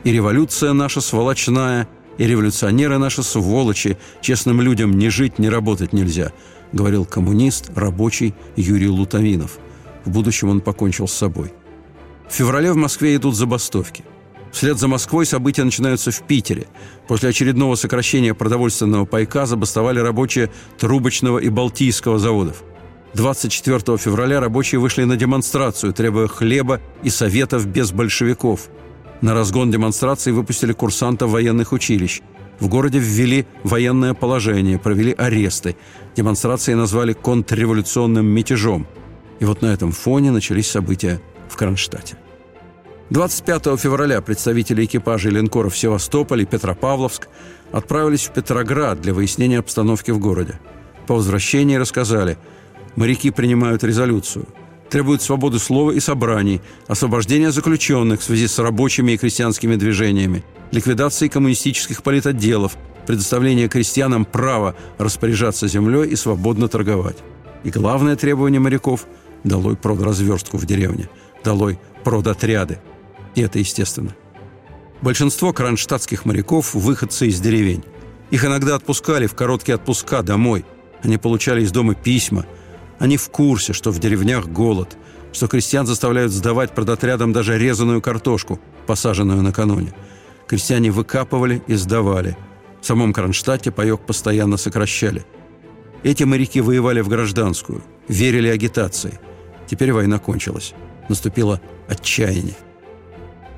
И 0.04 0.12
революция 0.12 0.72
наша 0.74 1.00
сволочная, 1.00 1.88
и 2.18 2.26
революционеры 2.26 2.98
наши 2.98 3.22
сволочи, 3.22 3.96
честным 4.20 4.60
людям 4.60 4.98
ни 4.98 5.08
жить, 5.08 5.38
ни 5.38 5.46
работать 5.46 5.92
нельзя, 5.92 6.32
говорил 6.72 7.04
коммунист, 7.04 7.70
рабочий 7.74 8.34
Юрий 8.56 8.88
Лутовинов. 8.88 9.58
В 10.04 10.10
будущем 10.10 10.48
он 10.48 10.60
покончил 10.60 11.08
с 11.08 11.12
собой. 11.12 11.52
В 12.28 12.34
феврале 12.34 12.72
в 12.72 12.76
Москве 12.76 13.14
идут 13.16 13.36
забастовки. 13.36 14.04
Вслед 14.52 14.78
за 14.78 14.88
Москвой 14.88 15.24
события 15.24 15.64
начинаются 15.64 16.10
в 16.10 16.22
Питере. 16.22 16.66
После 17.08 17.30
очередного 17.30 17.74
сокращения 17.74 18.34
продовольственного 18.34 19.06
пайка 19.06 19.46
забастовали 19.46 19.98
рабочие 19.98 20.50
Трубочного 20.78 21.38
и 21.38 21.48
Балтийского 21.48 22.18
заводов– 22.18 22.62
24 23.14 23.98
февраля 23.98 24.40
рабочие 24.40 24.80
вышли 24.80 25.04
на 25.04 25.16
демонстрацию, 25.16 25.92
требуя 25.92 26.28
хлеба 26.28 26.80
и 27.02 27.10
советов 27.10 27.66
без 27.66 27.92
большевиков. 27.92 28.68
На 29.22 29.32
разгон 29.34 29.70
демонстрации 29.70 30.32
выпустили 30.32 30.72
курсантов 30.72 31.30
военных 31.30 31.72
училищ. 31.72 32.20
В 32.60 32.68
городе 32.68 32.98
ввели 32.98 33.46
военное 33.64 34.12
положение, 34.12 34.78
провели 34.78 35.12
аресты. 35.12 35.76
Демонстрации 36.14 36.74
назвали 36.74 37.14
контрреволюционным 37.14 38.26
мятежом. 38.26 38.86
И 39.40 39.44
вот 39.44 39.62
на 39.62 39.66
этом 39.66 39.92
фоне 39.92 40.30
начались 40.30 40.70
события 40.70 41.22
в 41.48 41.56
Кронштадте. 41.56 42.16
25 43.08 43.80
февраля 43.80 44.20
представители 44.20 44.84
экипажей 44.84 45.32
линкоров 45.32 45.76
Севастополь 45.76 46.42
и 46.42 46.46
Петропавловск 46.46 47.28
отправились 47.72 48.26
в 48.26 48.32
Петроград 48.32 49.00
для 49.00 49.14
выяснения 49.14 49.58
обстановки 49.58 50.10
в 50.10 50.18
городе. 50.18 50.60
По 51.06 51.14
возвращении 51.14 51.76
рассказали– 51.76 52.36
Моряки 52.96 53.30
принимают 53.30 53.84
резолюцию. 53.84 54.46
Требуют 54.92 55.22
свободы 55.22 55.58
слова 55.58 55.90
и 55.90 56.00
собраний, 56.00 56.60
освобождения 56.86 57.50
заключенных 57.50 58.20
в 58.20 58.24
связи 58.24 58.46
с 58.46 58.58
рабочими 58.58 59.12
и 59.12 59.16
крестьянскими 59.16 59.76
движениями, 59.76 60.44
ликвидации 60.70 61.28
коммунистических 61.28 62.02
политотделов, 62.02 62.76
предоставления 63.06 63.68
крестьянам 63.68 64.26
права 64.26 64.76
распоряжаться 64.98 65.66
землей 65.66 66.10
и 66.10 66.14
свободно 66.14 66.68
торговать. 66.68 67.16
И 67.64 67.70
главное 67.70 68.16
требование 68.16 68.60
моряков– 68.60 69.06
долой 69.44 69.76
продразверстку 69.76 70.58
в 70.58 70.66
деревне, 70.66 71.08
долой 71.42 71.78
продотряды. 72.04 72.78
И 73.34 73.40
это 73.40 73.60
естественно. 73.60 74.14
Большинство 75.00 75.54
кронштадтских 75.54 76.26
моряков– 76.26 76.74
выходцы 76.74 77.28
из 77.28 77.40
деревень. 77.40 77.82
Их 78.30 78.44
иногда 78.44 78.74
отпускали 78.74 79.26
в 79.26 79.34
короткие 79.34 79.76
отпуска 79.76 80.20
домой. 80.20 80.66
Они 81.02 81.16
получали 81.16 81.62
из 81.62 81.72
дома 81.72 81.94
письма– 81.94 82.44
они 82.98 83.16
в 83.16 83.28
курсе, 83.30 83.72
что 83.72 83.90
в 83.90 83.98
деревнях 83.98 84.46
голод, 84.46 84.96
что 85.32 85.48
крестьян 85.48 85.86
заставляют 85.86 86.32
сдавать 86.32 86.74
продотрядам 86.74 87.32
даже 87.32 87.58
резаную 87.58 88.00
картошку, 88.00 88.60
посаженную 88.86 89.42
накануне. 89.42 89.94
Крестьяне 90.46 90.90
выкапывали 90.90 91.62
и 91.66 91.74
сдавали. 91.74 92.36
В 92.80 92.86
самом 92.86 93.12
Кронштадте 93.12 93.70
паек 93.70 94.00
постоянно 94.00 94.56
сокращали. 94.56 95.24
Эти 96.02 96.24
моряки 96.24 96.60
воевали 96.60 97.00
в 97.00 97.08
гражданскую, 97.08 97.82
верили 98.08 98.48
агитации. 98.48 99.20
Теперь 99.66 99.92
война 99.92 100.18
кончилась. 100.18 100.74
Наступило 101.08 101.60
отчаяние. 101.88 102.56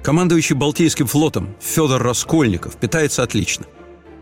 Командующий 0.02 0.54
Балтийским 0.54 1.06
флотом 1.06 1.54
Федор 1.60 2.02
Раскольников 2.02 2.76
питается 2.76 3.22
отлично– 3.22 3.66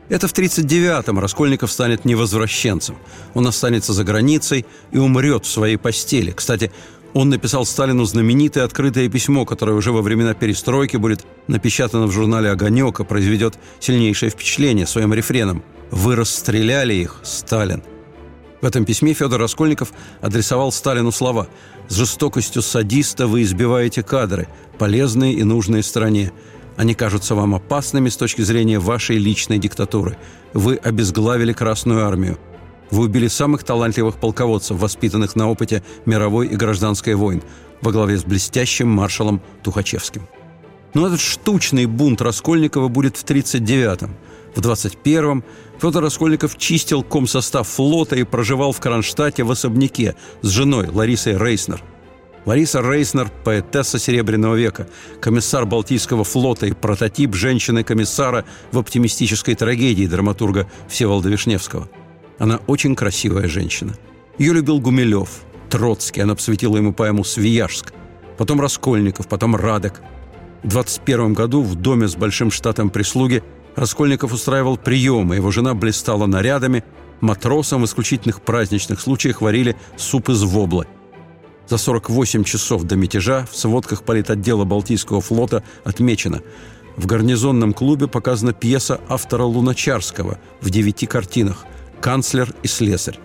это 0.09 0.29
в 0.29 0.33
1939-м 0.33 1.19
Раскольников 1.19 1.71
станет 1.73 2.05
невозвращенцем. 2.05 2.97
Он 3.35 3.47
останется 3.47 3.93
за 3.93 4.05
границей 4.05 4.67
и 4.91 4.99
умрет 4.99 5.45
в 5.47 5.51
своей 5.51 5.77
постели. 5.77 6.33
Кстати, 6.33 6.71
он 7.15 7.29
написал 7.29 7.67
Сталину 7.67 8.05
знаменитое 8.05 8.65
открытое 8.65 9.09
письмо, 9.09 9.45
которое 9.45 9.73
уже 9.73 9.93
во 9.93 10.01
времена 10.01 10.35
перестройки 10.35 10.97
будет 10.97 11.27
напечатано 11.47 12.07
в 12.07 12.13
журнале 12.13 12.51
«Огонек» 12.51 13.01
и 13.01 13.05
произведет 13.05 13.59
сильнейшее 13.81 14.31
впечатление 14.31 14.87
своим 14.87 15.13
рефреном 15.13 15.63
«Вы 15.91 16.17
расстреляли 16.17 16.95
их, 16.95 17.21
Сталин». 17.23 17.83
В 18.63 18.67
этом 18.67 18.85
письме 18.85 19.13
Федор 19.13 19.41
Раскольников 19.41 19.93
адресовал 20.21 20.73
Сталину 20.73 21.13
слова 21.13 21.49
«С 21.89 21.97
жестокостью 21.97 22.63
садиста 22.63 23.27
вы 23.27 23.43
избиваете 23.43 24.03
кадры, 24.03 24.49
полезные 24.79 25.35
и 25.35 25.43
нужные 25.43 25.83
стране. 25.83 26.33
Они 26.77 26.95
кажутся 26.95 27.35
вам 27.35 27.55
опасными 27.55 28.09
с 28.09 28.17
точки 28.17 28.43
зрения 28.43 28.79
вашей 28.79 29.19
личной 29.19 29.59
диктатуры. 29.59 30.17
Вы 30.55 30.77
обезглавили 30.77 31.53
Красную 31.53 32.07
Армию. 32.07 32.39
Вы 32.91 33.05
убили 33.05 33.29
самых 33.29 33.65
талантливых 33.65 34.17
полководцев, 34.17 34.79
воспитанных 34.79 35.37
на 35.37 35.51
опыте 35.51 35.83
мировой 36.05 36.49
и 36.49 36.57
гражданской 36.57 37.15
войн, 37.15 37.43
во 37.81 37.91
главе 37.91 38.19
с 38.19 38.25
блестящим 38.25 38.89
маршалом 38.89 39.41
Тухачевским. 39.63 40.29
Но 40.95 41.07
этот 41.07 41.21
штучный 41.21 41.87
бунт 41.87 42.21
Раскольникова 42.21 42.89
будет 42.89 43.17
в 43.17 43.25
1939-м. 43.25 44.15
В 44.55 44.61
21-м 44.61 45.43
Федор 45.81 46.03
Раскольников 46.03 46.59
чистил 46.59 47.03
комсостав 47.03 47.67
флота 47.67 48.17
и 48.17 48.25
проживал 48.25 48.73
в 48.73 48.81
Кронштадте 48.81 49.43
в 49.43 49.51
особняке 49.51 50.15
с 50.43 50.49
женой 50.49 50.89
Ларисой 50.89 51.39
Рейснер. 51.39 51.83
Лариса 52.45 52.81
Рейснер– 52.81 53.31
поэтесса 53.45 54.01
Серебряного 54.01 54.57
века, 54.57 54.89
комиссар 55.21 55.65
Балтийского 55.65 56.25
флота 56.25 56.67
и 56.67 56.73
прототип 56.73 57.35
женщины-комиссара 57.35 58.45
в 58.73 58.79
оптимистической 58.79 59.55
трагедии 59.55 60.07
драматурга 60.07 60.69
Всеволода 60.89 61.29
Вишневского. 61.29 61.89
Она 62.39 62.59
очень 62.67 62.97
красивая 62.97 63.47
женщина. 63.47 63.95
Ее 64.39 64.55
любил 64.55 64.81
Гумилев, 64.81 65.29
Троцкий, 65.71 66.21
она 66.23 66.35
посвятила 66.35 66.77
ему 66.77 66.93
поэму 66.93 67.23
«Свияжск», 67.23 67.93
потом 68.37 68.61
Раскольников, 68.61 69.29
потом 69.29 69.55
Радек. 69.55 70.01
В 70.65 70.69
21 70.69 71.35
году 71.35 71.63
в 71.63 71.77
доме 71.77 72.09
с 72.09 72.17
большим 72.17 72.51
штатом 72.51 72.91
прислуги 72.91 73.45
Раскольников 73.77 74.33
устраивал 74.33 74.77
приемы, 74.77 75.37
его 75.37 75.53
жена 75.53 75.75
блистала 75.75 76.27
нарядами, 76.27 76.83
матросам 77.21 77.83
в 77.83 77.85
исключительных 77.85 78.43
праздничных 78.43 79.01
случаях 79.01 79.43
варили 79.43 79.77
суп 79.97 80.29
из 80.29 80.43
воблы– 80.43 80.89
за 81.69 81.79
48 81.79 82.45
часов 82.45 82.85
до 82.85 82.97
мятежа 82.97 83.47
в 83.51 83.57
сводках 83.57 84.03
политотдела 84.03 84.65
Балтийского 84.65 85.21
флота 85.21 85.63
отмечено 85.85 86.43
в 86.97 87.07
гарнизонном 87.07 87.73
клубе 87.73 88.07
показана 88.07 88.53
пьеса 88.53 89.01
автора 89.09 89.45
Луначарского 89.45 90.39
в 90.61 90.71
девяти 90.71 91.07
картинах 91.07 91.65
«Канцлер 92.01 92.55
и 92.63 92.69
слесарь». 92.69 93.19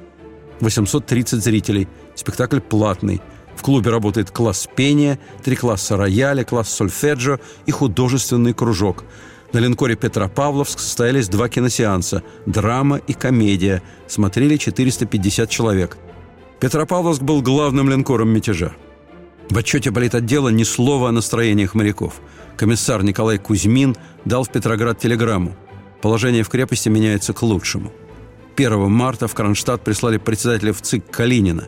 830 0.62 1.44
зрителей. 1.44 1.88
Спектакль 2.15 2.60
платный. 2.60 3.22
В 3.56 3.62
клубе 3.62 3.91
работает 3.91 4.32
класс 4.32 4.67
пения, 4.75 5.20
три 5.44 5.56
класса 5.56 5.98
рояля, 5.98 6.44
класс 6.44 6.70
сольфеджио 6.70 7.39
и 7.65 7.72
художественный 7.72 8.53
кружок. 8.53 9.03
На 9.53 9.60
линкоре 9.60 9.96
Петропавловск 9.96 10.79
состоялись 10.79 11.29
два 11.29 11.50
киносеанса– 11.50 12.24
драма 12.46 12.98
и 12.98 13.13
комедия. 13.13 13.82
Смотрели 14.08 14.58
450 14.58 15.50
человек– 15.50 15.98
Петропавловск 16.60 17.22
был 17.22 17.42
главным 17.42 17.90
линкором 17.90 18.30
мятежа. 18.30 18.74
В 19.50 19.58
отчете 19.58 19.92
политотдела 19.92 20.50
ни 20.50 20.64
слова 20.64 21.10
о 21.10 21.12
настроениях 21.12 21.76
моряков. 21.76 22.20
Комиссар 22.58 23.04
Николай 23.04 23.38
Кузьмин 23.38 23.96
дал 24.26 24.44
в 24.44 24.52
Петроград 24.52 25.00
телеграмму. 25.00 25.56
Положение 26.02 26.44
в 26.44 26.50
крепости 26.50 26.90
меняется 26.90 27.34
к 27.34 27.44
лучшему. 27.44 27.92
1 28.56 28.92
марта 28.92 29.28
в 29.28 29.36
Кронштадт 29.36 29.84
прислали 29.84 30.18
председателя 30.18 30.74
в 30.74 30.82
ЦИК 30.82 31.10
Калинина. 31.12 31.68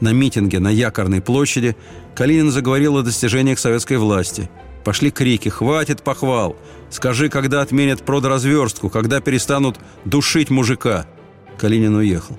На 0.00 0.12
митинге 0.12 0.58
на 0.58 0.68
Якорной 0.68 1.22
площади 1.22 1.74
Калинин 2.14 2.50
заговорил 2.50 2.98
о 2.98 3.02
достижениях 3.02 3.58
советской 3.58 3.96
власти. 3.96 4.50
Пошли 4.84 5.10
крики 5.10 5.48
«Хватит 5.48 6.02
похвал! 6.02 6.56
Скажи, 6.90 7.30
когда 7.30 7.62
отменят 7.62 8.02
продразверстку, 8.02 8.90
когда 8.90 9.20
перестанут 9.20 9.80
душить 10.04 10.50
мужика!» 10.50 11.06
Калинин 11.56 11.94
уехал. 11.94 12.38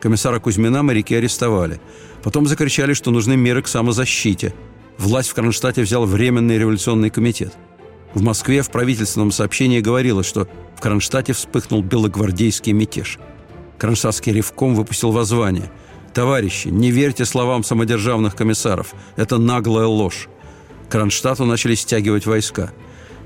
Комиссара 0.00 0.38
Кузьмина 0.38 0.82
моряки 0.82 1.14
арестовали. 1.14 1.80
Потом 2.22 2.46
закричали, 2.46 2.92
что 2.92 3.10
нужны 3.10 3.36
меры 3.36 3.62
к 3.62 3.68
самозащите. 3.68 4.54
Власть 4.96 5.30
в 5.30 5.34
Кронштадте 5.34 5.82
взял 5.82 6.06
Временный 6.06 6.58
революционный 6.58 7.10
комитет. 7.10 7.54
В 8.14 8.22
Москве 8.22 8.62
в 8.62 8.70
правительственном 8.70 9.30
сообщении 9.30 9.80
говорилось, 9.80 10.26
что 10.26 10.48
в 10.76 10.80
Кронштадте 10.80 11.32
вспыхнул 11.32 11.82
белогвардейский 11.82 12.72
мятеж. 12.72 13.18
Кронштадтский 13.78 14.32
ревком 14.32 14.74
выпустил 14.74 15.12
воззвание. 15.12 15.70
«Товарищи, 16.14 16.68
не 16.68 16.90
верьте 16.90 17.24
словам 17.24 17.62
самодержавных 17.62 18.34
комиссаров. 18.34 18.94
Это 19.16 19.38
наглая 19.38 19.86
ложь». 19.86 20.28
Кронштадту 20.88 21.44
начали 21.44 21.74
стягивать 21.74 22.26
войска. 22.26 22.72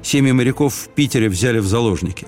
Семьи 0.02 0.32
моряков 0.32 0.74
в 0.74 0.88
Питере 0.88 1.28
взяли 1.28 1.58
в 1.60 1.66
заложники. 1.66 2.26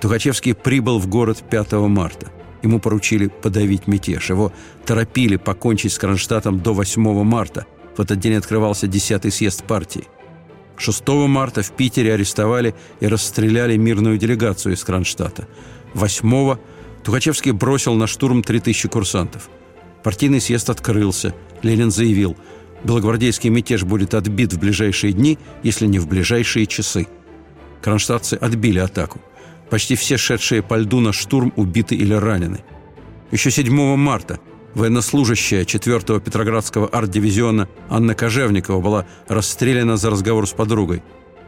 Тухачевский 0.00 0.54
прибыл 0.54 0.98
в 0.98 1.08
город 1.08 1.42
5 1.50 1.72
марта. 1.72 2.30
Ему 2.62 2.80
поручили 2.80 3.28
подавить 3.28 3.86
мятеж. 3.86 4.30
Его 4.30 4.52
торопили 4.84 5.36
покончить 5.36 5.92
с 5.92 5.98
Кронштадтом 5.98 6.60
до 6.60 6.74
8 6.74 7.22
марта. 7.22 7.66
В 7.96 8.00
этот 8.00 8.18
день 8.18 8.34
открывался 8.34 8.86
10-й 8.86 9.30
съезд 9.30 9.64
партии. 9.64 10.04
6 10.76 11.08
марта 11.08 11.62
в 11.62 11.72
Питере 11.72 12.14
арестовали 12.14 12.74
и 13.00 13.06
расстреляли 13.06 13.76
мирную 13.76 14.18
делегацию 14.18 14.74
из 14.74 14.84
Кронштадта. 14.84 15.48
8 15.94 16.56
Тухачевский 17.02 17.52
бросил 17.52 17.94
на 17.94 18.06
штурм 18.06 18.42
3000 18.42 18.88
курсантов. 18.88 19.48
Партийный 20.02 20.40
съезд 20.40 20.70
открылся. 20.70 21.34
Ленин 21.62 21.90
заявил, 21.90 22.36
белогвардейский 22.84 23.50
мятеж 23.50 23.84
будет 23.84 24.14
отбит 24.14 24.52
в 24.52 24.58
ближайшие 24.58 25.12
дни, 25.12 25.38
если 25.62 25.86
не 25.86 25.98
в 25.98 26.06
ближайшие 26.06 26.66
часы. 26.66 27.08
Кронштадтцы 27.82 28.34
отбили 28.34 28.78
атаку. 28.78 29.20
Почти 29.70 29.96
все 29.96 30.16
шедшие 30.16 30.62
по 30.62 30.76
льду 30.76 31.00
на 31.00 31.12
штурм 31.12 31.52
убиты 31.56 31.94
или 31.94 32.14
ранены. 32.14 32.64
Еще 33.30 33.50
7 33.50 33.96
марта 33.96 34.40
военнослужащая 34.74 35.64
4-го 35.64 36.20
Петроградского 36.20 36.86
арт-дивизиона 36.88 37.68
Анна 37.88 38.14
Кожевникова 38.14 38.80
была 38.80 39.06
расстреляна 39.26 39.96
за 39.96 40.10
разговор 40.10 40.46
с 40.46 40.52
подругой. 40.52 41.02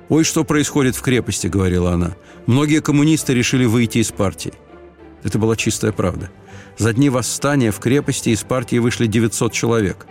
«Ой, 0.08 0.24
что 0.24 0.44
происходит 0.44 0.96
в 0.96 1.02
крепости»,— 1.02 1.46
говорила 1.48 1.92
она. 1.92 2.16
«Многие 2.46 2.80
коммунисты 2.80 3.32
решили 3.32 3.64
выйти 3.64 3.98
из 3.98 4.10
партии». 4.10 4.52
Это 5.22 5.38
была 5.38 5.54
чистая 5.54 5.92
правда. 5.92 6.30
За 6.78 6.92
дни 6.92 7.10
восстания 7.10 7.70
в 7.70 7.78
крепости 7.78 8.30
из 8.30 8.42
партии 8.42 8.76
вышли 8.78 9.06
900 9.06 9.52
человек. 9.52 10.06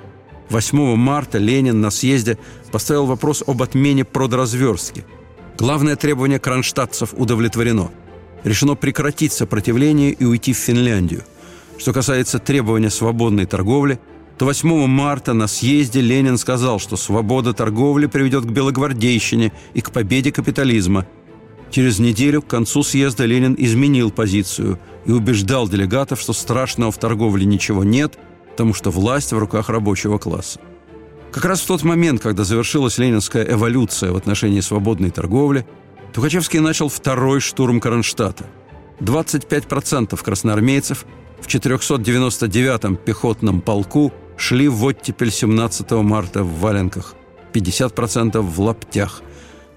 8 0.49 0.95
марта 0.95 1.37
Ленин 1.37 1.81
на 1.81 1.89
съезде 1.89 2.37
поставил 2.71 3.05
вопрос 3.05 3.43
об 3.45 3.61
отмене 3.61 4.05
продразверстки– 4.05 5.05
Главное 5.59 5.97
требование 5.97 6.39
кронштадтцев 6.39 7.13
удовлетворено. 7.17 7.91
Решено 8.45 8.75
прекратить 8.75 9.33
сопротивление 9.33 10.13
и 10.13 10.23
уйти 10.23 10.53
в 10.53 10.57
Финляндию. 10.57 11.23
Что 11.77 11.91
касается 11.91 12.39
требования 12.39 12.89
свободной 12.89 13.45
торговли, 13.45 13.99
то 14.37 14.45
8 14.45 14.87
марта 14.87 15.33
на 15.33 15.47
съезде 15.47 15.99
Ленин 15.99 16.37
сказал, 16.37 16.79
что 16.79 16.95
свобода 16.95 17.51
торговли 17.51 18.05
приведет 18.05 18.45
к 18.45 18.49
белогвардейщине 18.49 19.51
и 19.73 19.81
к 19.81 19.91
победе 19.91 20.31
капитализма. 20.31 21.05
Через 21.71 21.99
неделю 21.99 22.41
к 22.41 22.47
концу 22.47 22.81
съезда 22.81 23.25
Ленин 23.25 23.53
изменил 23.57 24.11
позицию 24.11 24.79
и 25.05 25.11
убеждал 25.11 25.67
делегатов, 25.67 26.21
что 26.21 26.31
страшного 26.31 26.93
в 26.93 26.97
торговле 26.97 27.45
ничего 27.45 27.83
нет, 27.83 28.17
потому 28.51 28.73
что 28.73 28.91
власть 28.91 29.33
в 29.33 29.37
руках 29.37 29.67
рабочего 29.67 30.19
класса. 30.19 30.61
Как 31.31 31.45
раз 31.45 31.61
в 31.61 31.67
тот 31.67 31.83
момент, 31.83 32.21
когда 32.21 32.43
завершилась 32.43 32.97
ленинская 32.97 33.43
эволюция 33.43 34.11
в 34.11 34.15
отношении 34.15 34.61
свободной 34.61 35.11
торговли, 35.11 35.65
Тухачевский 36.13 36.59
начал 36.59 36.89
второй 36.89 37.39
штурм 37.39 37.79
Кронштадта. 37.79 38.45
25% 38.99 40.21
красноармейцев 40.21 41.05
в 41.39 41.47
499-м 41.47 42.95
пехотном 42.95 43.61
полку 43.61 44.11
шли 44.37 44.67
в 44.67 44.83
оттепель 44.83 45.31
17 45.31 45.91
марта 45.91 46.43
в 46.43 46.59
валенках, 46.59 47.13
50% 47.53 48.39
в 48.41 48.59
лаптях. 48.59 49.21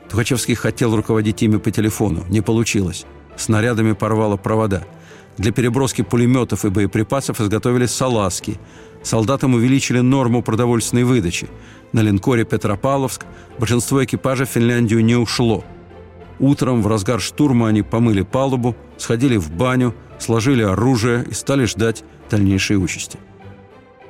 Тухачевский 0.08 0.54
хотел 0.54 0.96
руководить 0.96 1.42
ими 1.42 1.58
по 1.58 1.70
телефону, 1.70 2.24
не 2.28 2.40
получилось. 2.40 3.04
Снарядами 3.36 3.92
порвало 3.92 4.36
провода. 4.36 4.84
Для 5.38 5.52
переброски 5.52 6.02
пулеметов 6.02 6.64
и 6.64 6.68
боеприпасов 6.68 7.40
изготовили 7.40 7.86
салазки– 7.86 8.58
Солдатам 9.02 9.54
увеличили 9.54 10.00
норму 10.00 10.42
продовольственной 10.42 11.04
выдачи. 11.04 11.48
На 11.92 12.00
линкоре 12.00 12.44
«Петропавловск» 12.44 13.26
большинство 13.58 14.02
экипажа 14.04 14.46
в 14.46 14.50
Финляндию 14.50 15.04
не 15.04 15.16
ушло. 15.16 15.64
Утром 16.38 16.82
в 16.82 16.86
разгар 16.86 17.20
штурма 17.20 17.68
они 17.68 17.82
помыли 17.82 18.22
палубу, 18.22 18.76
сходили 18.96 19.36
в 19.36 19.50
баню, 19.50 19.94
сложили 20.18 20.62
оружие 20.62 21.24
и 21.28 21.34
стали 21.34 21.64
ждать 21.64 22.04
дальнейшей 22.30 22.76
участи. 22.76 23.18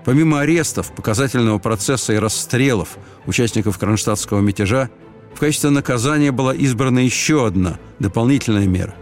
Помимо 0.04 0.40
арестов, 0.40 0.92
показательного 0.94 1.58
процесса 1.58 2.12
и 2.12 2.16
расстрелов 2.16 2.98
участников 3.26 3.78
кронштадтского 3.78 4.40
мятежа, 4.40 4.90
в 5.34 5.40
качестве 5.40 5.70
наказания 5.70 6.32
была 6.32 6.54
избрана 6.54 6.98
еще 6.98 7.46
одна 7.46 7.78
дополнительная 7.98 8.66
мера. 8.66 8.94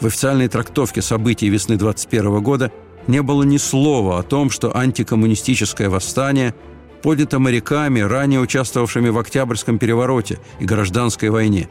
В 0.00 0.06
официальной 0.06 0.48
трактовке 0.48 1.02
событий 1.02 1.48
весны 1.48 1.76
21 1.76 2.42
года– 2.42 2.72
не 3.06 3.22
было 3.22 3.42
ни 3.42 3.56
слова 3.56 4.18
о 4.18 4.22
том, 4.22 4.50
что 4.50 4.76
антикоммунистическое 4.76 5.88
восстание 5.88 6.54
поднято 7.02 7.38
моряками, 7.38 8.00
ранее 8.00 8.40
участвовавшими 8.40 9.08
в 9.08 9.18
Октябрьском 9.18 9.78
перевороте 9.78 10.38
и 10.58 10.64
гражданской 10.64 11.30
войне. 11.30 11.68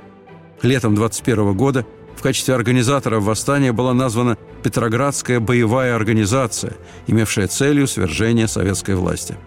Летом 0.62 0.96
21 0.96 1.54
года 1.56 1.86
в 2.18 2.22
качестве 2.22 2.56
организаторов 2.56 3.24
восстания 3.24 3.72
была 3.72 3.94
названа 3.94 4.38
Петроградская 4.64 5.40
боевая 5.40 5.96
организация, 5.96 6.76
имевшая 7.08 7.48
целью 7.48 7.88
свержение 7.88 8.48
советской 8.48 8.96
власти. 8.96 9.38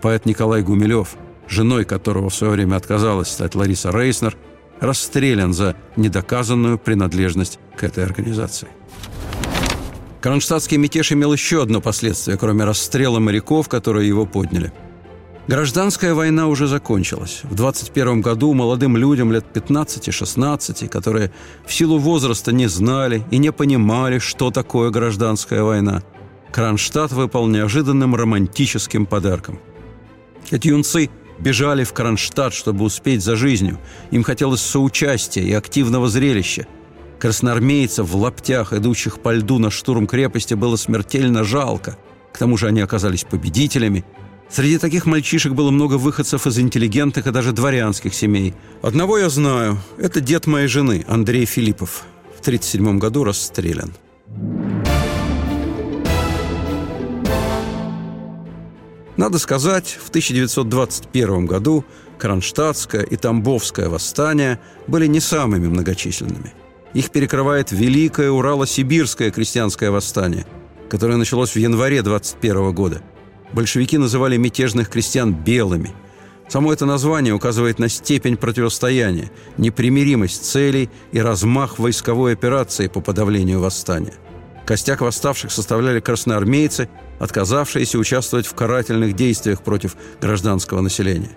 Поэт 0.00 0.24
Николай 0.24 0.62
Гумилев, 0.62 1.16
женой 1.48 1.84
которого 1.84 2.30
в 2.30 2.34
свое 2.34 2.54
время 2.54 2.76
отказалась 2.76 3.28
стать 3.28 3.54
Лариса 3.54 3.90
Рейснер, 3.90 4.36
расстрелян 4.80 5.52
за 5.52 5.76
недоказанную 5.96 6.78
принадлежность 6.78 7.58
к 7.76 7.84
этой 7.84 8.04
организации. 8.04 8.68
Кронштадтский 10.20 10.78
мятеж 10.78 11.12
имел 11.12 11.32
еще 11.32 11.62
одно 11.62 11.80
последствие, 11.80 12.38
кроме 12.38 12.64
расстрела 12.64 13.18
моряков, 13.18 13.68
которые 13.68 14.08
его 14.08 14.24
подняли. 14.24 14.72
Гражданская 15.46 16.14
война 16.14 16.46
уже 16.48 16.66
закончилась. 16.66 17.40
В 17.42 17.54
21 17.54 18.22
году 18.22 18.54
молодым 18.54 18.96
людям 18.96 19.30
лет 19.30 19.44
15-16, 19.52 20.88
которые 20.88 21.30
в 21.66 21.74
силу 21.74 21.98
возраста 21.98 22.50
не 22.52 22.66
знали 22.66 23.22
и 23.30 23.36
не 23.36 23.52
понимали, 23.52 24.18
что 24.18 24.50
такое 24.50 24.88
гражданская 24.88 25.62
война, 25.62 26.02
Кронштадт 26.50 27.12
выпал 27.12 27.46
неожиданным 27.46 28.14
романтическим 28.14 29.04
подарком. 29.04 29.58
Эти 30.50 30.68
юнцы 30.68 31.10
бежали 31.38 31.84
в 31.84 31.92
Кронштадт, 31.92 32.54
чтобы 32.54 32.84
успеть 32.84 33.22
за 33.22 33.36
жизнью. 33.36 33.78
Им 34.10 34.22
хотелось 34.22 34.60
соучастия 34.60 35.42
и 35.42 35.52
активного 35.52 36.08
зрелища– 36.08 36.66
Красноармейцев 37.24 38.06
в 38.06 38.16
лаптях, 38.16 38.74
идущих 38.74 39.18
по 39.18 39.32
льду 39.32 39.58
на 39.58 39.70
штурм 39.70 40.06
крепости, 40.06 40.52
было 40.52 40.76
смертельно 40.76 41.42
жалко. 41.42 41.96
К 42.34 42.38
тому 42.38 42.58
же 42.58 42.66
они 42.66 42.82
оказались 42.82 43.24
победителями. 43.24 44.04
Среди 44.50 44.76
таких 44.76 45.06
мальчишек 45.06 45.54
было 45.54 45.70
много 45.70 45.94
выходцев 45.94 46.46
из 46.46 46.58
интеллигентных 46.58 47.26
и 47.26 47.30
даже 47.30 47.52
дворянских 47.52 48.12
семей. 48.12 48.52
Одного 48.82 49.16
я 49.16 49.30
знаю. 49.30 49.78
Это 49.96 50.20
дед 50.20 50.46
моей 50.46 50.68
жены, 50.68 51.04
Андрей 51.08 51.46
Филиппов. 51.46 52.04
В 52.36 52.40
1937 52.40 52.98
году 52.98 53.24
расстрелян. 53.24 53.94
Надо 59.16 59.38
сказать, 59.38 59.98
в 60.02 60.08
1921 60.08 61.46
году 61.46 61.84
Кронштадтское 62.18 63.02
и 63.02 63.16
Тамбовское 63.16 63.88
восстания 63.88 64.60
были 64.86 65.06
не 65.06 65.20
самыми 65.20 65.68
многочисленными– 65.68 66.52
их 66.94 67.10
перекрывает 67.10 67.72
Великое 67.72 68.30
Урало-Сибирское 68.30 69.32
крестьянское 69.32 69.90
восстание, 69.90 70.46
которое 70.88 71.16
началось 71.16 71.50
в 71.50 71.56
январе 71.56 72.02
21 72.02 72.72
года. 72.72 73.02
Большевики 73.52 73.98
называли 73.98 74.36
мятежных 74.36 74.88
крестьян 74.88 75.34
«белыми». 75.34 75.92
Само 76.48 76.72
это 76.72 76.86
название 76.86 77.34
указывает 77.34 77.78
на 77.78 77.88
степень 77.88 78.36
противостояния, 78.36 79.30
непримиримость 79.56 80.44
целей 80.44 80.88
и 81.10 81.18
размах 81.18 81.78
войсковой 81.78 82.34
операции 82.34 82.86
по 82.86 83.00
подавлению 83.00 83.60
восстания. 83.60 84.14
Костяк 84.66 85.02
восставших 85.02 85.52
составляли 85.52 86.00
красноармейцы, 86.00 86.88
отказавшиеся 87.18 87.98
участвовать 87.98 88.46
в 88.46 88.54
карательных 88.54 89.14
действиях 89.14 89.62
против 89.62 89.96
гражданского 90.20 90.80
населения. 90.80 91.30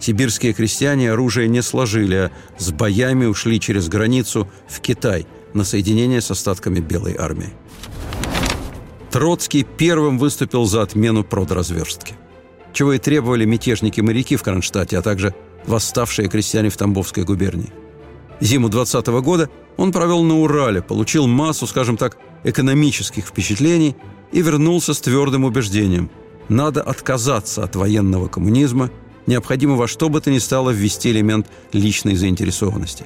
Сибирские 0.00 0.52
крестьяне 0.52 1.12
оружие 1.12 1.48
не 1.48 1.62
сложили, 1.62 2.14
а 2.14 2.30
с 2.58 2.72
боями 2.72 3.26
ушли 3.26 3.60
через 3.60 3.88
границу 3.88 4.48
в 4.68 4.80
Китай 4.80 5.26
на 5.54 5.64
соединение 5.64 6.20
с 6.20 6.30
остатками 6.30 6.80
Белой 6.80 7.16
армии. 7.16 7.54
Троцкий 9.10 9.62
первым 9.62 10.18
выступил 10.18 10.64
за 10.64 10.82
отмену 10.82 11.22
продразверстки. 11.22 12.14
Чего 12.72 12.94
и 12.94 12.98
требовали 12.98 13.44
мятежники-моряки 13.44 14.34
в 14.34 14.42
Кронштадте, 14.42 14.98
а 14.98 15.02
также 15.02 15.32
восставшие 15.64 16.28
крестьяне 16.28 16.68
в 16.68 16.76
Тамбовской 16.76 17.22
губернии. 17.22 17.72
Зиму 18.40 18.68
20 18.68 19.06
-го 19.06 19.22
года 19.22 19.48
он 19.76 19.92
провел 19.92 20.24
на 20.24 20.40
Урале, 20.40 20.82
получил 20.82 21.28
массу, 21.28 21.68
скажем 21.68 21.96
так, 21.96 22.18
экономических 22.44 23.26
впечатлений 23.26 23.96
и 24.32 24.42
вернулся 24.42 24.94
с 24.94 25.00
твердым 25.00 25.44
убеждением– 25.44 26.10
надо 26.48 26.82
отказаться 26.82 27.64
от 27.64 27.74
военного 27.74 28.28
коммунизма– 28.28 28.90
необходимо 29.26 29.74
во 29.74 29.88
что 29.88 30.08
бы 30.08 30.20
то 30.20 30.30
ни 30.30 30.38
стало 30.38 30.70
ввести 30.70 31.10
элемент 31.10 31.46
личной 31.72 32.16
заинтересованности. 32.16 33.04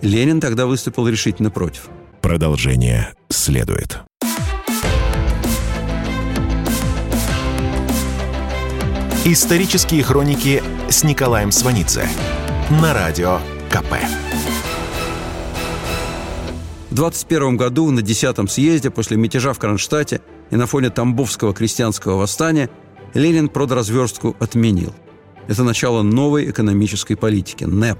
Ленин 0.00 0.40
тогда 0.40 0.66
выступил 0.66 1.08
решительно 1.08 1.50
против. 1.50 1.88
Продолжение 2.20 3.12
следует. 3.28 4.00
Исторические 9.24 10.02
хроники 10.02 10.62
с 10.88 11.04
Николаем 11.04 11.52
Сванидзе 11.52 12.08
на 12.70 12.94
радио 12.94 13.40
КП. 13.68 13.94
В 16.90 16.94
21 16.94 17.56
году 17.56 17.90
на 17.90 18.00
10-м 18.00 18.48
съезде 18.48 18.90
после 18.90 19.16
мятежа 19.16 19.52
в 19.52 19.58
Кронштадте 19.58 20.20
и 20.50 20.56
на 20.56 20.66
фоне 20.66 20.90
Тамбовского 20.90 21.52
крестьянского 21.54 22.16
восстания 22.16 22.70
Ленин 23.14 23.48
продразверстку 23.48 24.36
отменил– 24.40 24.94
это 25.48 25.64
начало 25.64 26.02
новой 26.02 26.50
экономической 26.50 27.16
политики– 27.16 27.64
НЭП. 27.66 27.98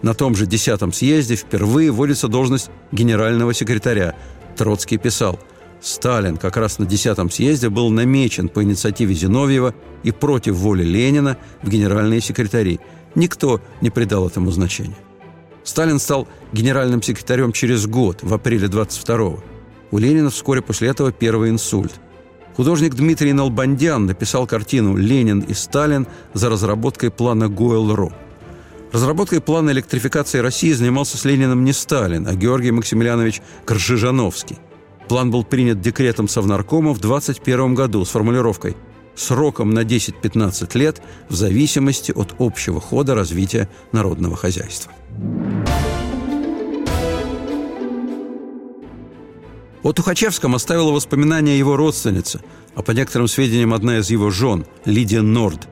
На 0.00 0.14
том 0.14 0.34
же 0.34 0.46
10-м 0.46 0.92
съезде 0.92 1.36
впервые 1.36 1.92
вводится 1.92 2.28
должность 2.28 2.70
генерального 2.90 3.52
секретаря. 3.52 4.16
Троцкий 4.56 4.96
писал 4.96 5.38
Сталин 5.82 6.38
как 6.38 6.56
раз 6.56 6.78
на 6.78 6.84
10-м 6.84 7.30
съезде 7.30 7.68
был 7.68 7.90
намечен 7.90 8.48
по 8.48 8.62
инициативе 8.62 9.14
Зиновьева 9.14 9.74
и 10.02 10.12
против 10.12 10.54
воли 10.54 10.82
Ленина 10.82 11.36
в 11.62 11.68
генеральные 11.68 12.22
секретари. 12.22 12.80
Никто 13.14 13.60
не 13.82 13.90
придал 13.90 14.26
этому 14.26 14.50
значения. 14.50 14.96
Сталин 15.64 15.98
стал 15.98 16.28
генеральным 16.52 17.02
секретарем 17.02 17.52
через 17.52 17.86
год, 17.86 18.22
в 18.22 18.32
апреле 18.34 18.68
22-го. 18.68 19.42
У 19.90 19.98
Ленина 19.98 20.30
вскоре 20.30 20.62
после 20.62 20.88
этого 20.88 21.12
первый 21.12 21.50
инсульт– 21.50 21.92
Художник 22.56 22.94
Дмитрий 22.94 23.32
Налбандян 23.32 24.04
написал 24.04 24.46
картину 24.46 24.96
«Ленин 24.96 25.40
и 25.40 25.54
Сталин» 25.54 26.06
за 26.34 26.50
разработкой 26.50 27.10
плана 27.10 27.44
Гойл-Ро. 27.48 28.12
Разработкой 28.92 29.40
плана 29.40 29.70
электрификации 29.70 30.38
России 30.38 30.72
занимался 30.72 31.16
с 31.16 31.24
Лениным 31.24 31.64
не 31.64 31.72
Сталин, 31.72 32.28
а 32.28 32.34
Георгий 32.34 32.70
Максимилианович 32.70 33.40
Кржижановский. 33.64 34.58
План 35.08 35.30
был 35.30 35.44
принят 35.44 35.80
декретом 35.80 36.28
Совнаркома 36.28 36.92
в 36.92 37.00
21 37.00 37.74
году 37.74 38.04
с 38.04 38.10
формулировкой 38.10 38.76
«сроком 39.14 39.70
на 39.70 39.80
10-15 39.80 40.78
лет 40.78 41.02
в 41.28 41.34
зависимости 41.34 42.12
от 42.12 42.34
общего 42.38 42.80
хода 42.80 43.14
развития 43.14 43.68
народного 43.92 44.36
хозяйства». 44.36 44.92
О 49.82 49.92
Тухачевском 49.92 50.54
оставила 50.54 50.92
воспоминания 50.92 51.58
его 51.58 51.76
родственница, 51.76 52.40
а 52.76 52.82
по 52.82 52.92
некоторым 52.92 53.26
сведениям 53.26 53.74
одна 53.74 53.98
из 53.98 54.10
его 54.10 54.30
жен, 54.30 54.64
Лидия 54.84 55.22
Норд. 55.22 55.66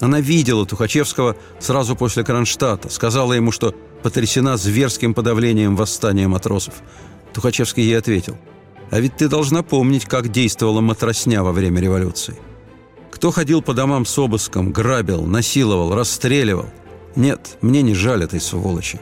Она 0.00 0.20
видела 0.20 0.66
Тухачевского 0.66 1.36
сразу 1.58 1.96
после 1.96 2.22
Кронштадта, 2.22 2.90
сказала 2.90 3.32
ему, 3.32 3.52
что 3.52 3.74
потрясена 4.02 4.58
зверским 4.58 5.14
подавлением 5.14 5.74
восстания 5.74 6.28
матросов. 6.28 6.74
Тухачевский 7.32 7.82
ей 7.82 7.96
ответил, 7.98 8.36
«А 8.90 9.00
ведь 9.00 9.16
ты 9.16 9.28
должна 9.28 9.62
помнить, 9.62 10.04
как 10.04 10.30
действовала 10.30 10.82
матросня 10.82 11.42
во 11.42 11.52
время 11.52 11.80
революции. 11.80 12.36
Кто 13.16 13.30
ходил 13.30 13.62
по 13.62 13.74
домам 13.74 14.04
с 14.04 14.18
обыском, 14.18 14.70
грабил, 14.70 15.22
насиловал, 15.22 15.94
расстреливал? 15.94 16.66
Нет, 17.16 17.56
мне 17.62 17.82
не 17.82 17.94
жаль 17.94 18.22
этой 18.22 18.40
сволочи». 18.40 19.00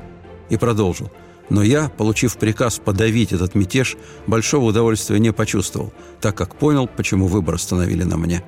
И 0.48 0.56
продолжил– 0.56 1.10
но 1.50 1.62
я, 1.62 1.88
получив 1.88 2.36
приказ 2.38 2.78
подавить 2.78 3.32
этот 3.32 3.54
мятеж, 3.54 3.96
большого 4.26 4.64
удовольствия 4.64 5.18
не 5.18 5.32
почувствовал, 5.32 5.92
так 6.20 6.36
как 6.36 6.56
понял, 6.56 6.86
почему 6.86 7.26
выбор 7.26 7.56
остановили 7.56 8.02
на 8.02 8.16
мне. 8.16 8.42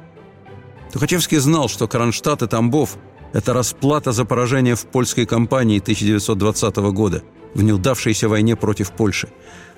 Тухачевский 0.92 1.38
знал, 1.38 1.68
что 1.68 1.88
Кронштадт 1.88 2.42
и 2.42 2.46
Тамбов– 2.46 2.96
это 3.32 3.52
расплата 3.52 4.12
за 4.12 4.24
поражение 4.24 4.76
в 4.76 4.86
польской 4.86 5.26
кампании 5.26 5.78
1920 5.78 6.76
года 6.76 7.22
в 7.54 7.62
неудавшейся 7.62 8.28
войне 8.28 8.56
против 8.56 8.92
Польши. 8.92 9.28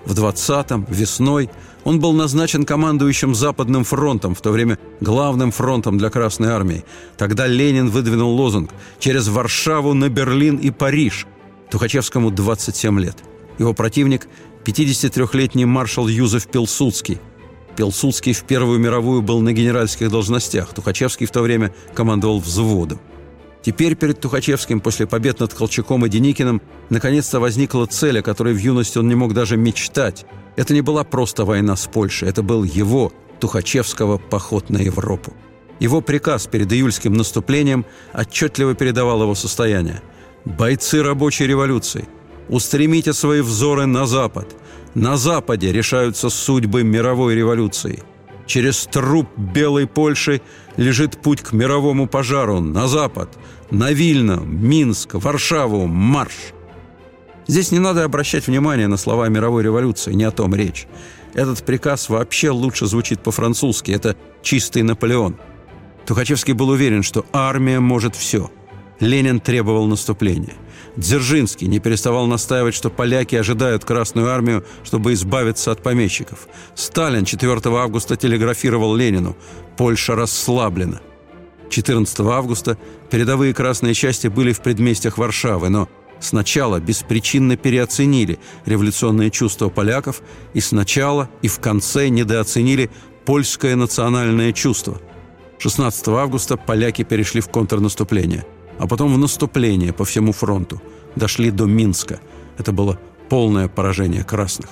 В 0.04 0.12
20-м, 0.14 0.86
весной, 0.88 1.50
он 1.84 2.00
был 2.00 2.12
назначен 2.12 2.64
командующим 2.64 3.34
Западным 3.34 3.84
фронтом, 3.84 4.34
в 4.34 4.40
то 4.40 4.50
время 4.50 4.78
главным 5.00 5.52
фронтом 5.52 5.98
для 5.98 6.10
Красной 6.10 6.50
Армии. 6.50 6.84
Тогда 7.16 7.46
Ленин 7.46 7.90
выдвинул 7.90 8.34
лозунг 8.34 8.70
«Через 8.98 9.28
Варшаву 9.28 9.94
на 9.94 10.08
Берлин 10.08 10.56
и 10.56 10.70
Париж», 10.70 11.26
Тухачевскому 11.70 12.30
27 12.30 13.00
лет. 13.00 13.16
Его 13.58 13.74
противник– 13.74 14.28
53-летний 14.64 15.64
маршал 15.64 16.08
Юзеф 16.08 16.46
Пилсудский. 16.46 17.18
Пилсудский 17.76 18.34
в 18.34 18.42
Первую 18.44 18.78
мировую 18.78 19.22
был 19.22 19.40
на 19.40 19.52
генеральских 19.52 20.10
должностях. 20.10 20.74
Тухачевский 20.74 21.26
в 21.26 21.30
то 21.30 21.40
время 21.40 21.72
командовал 21.94 22.38
взводом. 22.38 23.00
Теперь 23.68 23.96
перед 23.96 24.18
Тухачевским 24.18 24.80
после 24.80 25.06
побед 25.06 25.40
над 25.40 25.52
Колчаком 25.52 26.06
и 26.06 26.08
Деникиным 26.08 26.62
наконец-то 26.88 27.38
возникла 27.38 27.84
цель, 27.84 28.20
о 28.20 28.22
которой 28.22 28.54
в 28.54 28.56
юности 28.56 28.96
он 28.96 29.08
не 29.08 29.14
мог 29.14 29.34
даже 29.34 29.58
мечтать. 29.58 30.24
Это 30.56 30.72
не 30.72 30.80
была 30.80 31.04
просто 31.04 31.44
война 31.44 31.76
с 31.76 31.86
Польшей, 31.86 32.30
это 32.30 32.42
был 32.42 32.64
его, 32.64 33.12
Тухачевского, 33.40 34.16
поход 34.16 34.70
на 34.70 34.78
Европу. 34.78 35.34
Его 35.80 36.00
приказ 36.00 36.46
перед 36.46 36.72
июльским 36.72 37.12
наступлением 37.12 37.84
отчетливо 38.14 38.74
передавал 38.74 39.20
его 39.20 39.34
состояние– 39.34 40.00
Бойцы 40.46 41.02
рабочей 41.02 41.46
революции, 41.46 42.08
устремите 42.48 43.12
свои 43.12 43.42
взоры 43.42 43.84
на 43.84 44.06
Запад. 44.06 44.56
На 44.94 45.18
Западе 45.18 45.72
решаются 45.72 46.30
судьбы 46.30 46.84
мировой 46.84 47.34
революции. 47.34 48.02
Через 48.46 48.86
труп 48.86 49.28
Белой 49.36 49.86
Польши 49.86 50.40
лежит 50.78 51.20
путь 51.20 51.42
к 51.42 51.52
мировому 51.52 52.06
пожару 52.06 52.60
на 52.60 52.88
Запад, 52.88 53.28
на 53.70 53.92
Вильно, 53.92 54.40
Минск, 54.44 55.14
Варшаву, 55.14 55.86
марш. 55.86 56.52
Здесь 57.46 57.72
не 57.72 57.78
надо 57.78 58.04
обращать 58.04 58.46
внимание 58.46 58.88
на 58.88 58.96
слова 58.96 59.28
мировой 59.28 59.62
революции, 59.62 60.12
не 60.12 60.24
о 60.24 60.30
том 60.30 60.54
речь. 60.54 60.86
Этот 61.34 61.62
приказ 61.62 62.08
вообще 62.08 62.50
лучше 62.50 62.86
звучит 62.86 63.20
по-французски. 63.20 63.90
Это 63.90 64.16
чистый 64.42 64.82
Наполеон. 64.82 65.36
Тухачевский 66.06 66.54
был 66.54 66.68
уверен, 66.70 67.02
что 67.02 67.24
армия 67.32 67.80
может 67.80 68.14
все. 68.16 68.50
Ленин 69.00 69.40
требовал 69.40 69.86
наступления. 69.86 70.54
Дзержинский 70.96 71.68
не 71.68 71.78
переставал 71.78 72.26
настаивать, 72.26 72.74
что 72.74 72.90
поляки 72.90 73.36
ожидают 73.36 73.84
Красную 73.84 74.28
армию, 74.28 74.64
чтобы 74.82 75.12
избавиться 75.12 75.70
от 75.70 75.82
помещиков. 75.82 76.48
Сталин 76.74 77.24
4 77.24 77.60
августа 77.76 78.16
телеграфировал 78.16 78.96
Ленину 78.96 79.36
«Польша 79.76 80.16
расслаблена». 80.16 81.00
14 81.70 82.20
августа 82.20 82.78
передовые 83.10 83.54
красные 83.54 83.94
части 83.94 84.28
были 84.28 84.52
в 84.52 84.60
предместьях 84.60 85.18
Варшавы, 85.18 85.68
но 85.68 85.88
сначала 86.20 86.80
беспричинно 86.80 87.56
переоценили 87.56 88.38
революционные 88.66 89.30
чувства 89.30 89.68
поляков 89.68 90.22
и 90.54 90.60
сначала 90.60 91.28
и 91.42 91.48
в 91.48 91.60
конце 91.60 92.08
недооценили 92.08 92.90
польское 93.24 93.76
национальное 93.76 94.52
чувство. 94.52 95.00
16 95.58 96.08
августа 96.08 96.56
поляки 96.56 97.02
перешли 97.02 97.40
в 97.40 97.48
контрнаступление, 97.48 98.46
а 98.78 98.86
потом 98.86 99.12
в 99.12 99.18
наступление 99.18 99.92
по 99.92 100.04
всему 100.04 100.32
фронту. 100.32 100.80
Дошли 101.16 101.50
до 101.50 101.66
Минска. 101.66 102.20
Это 102.58 102.72
было 102.72 102.98
полное 103.28 103.68
поражение 103.68 104.24
красных. 104.24 104.70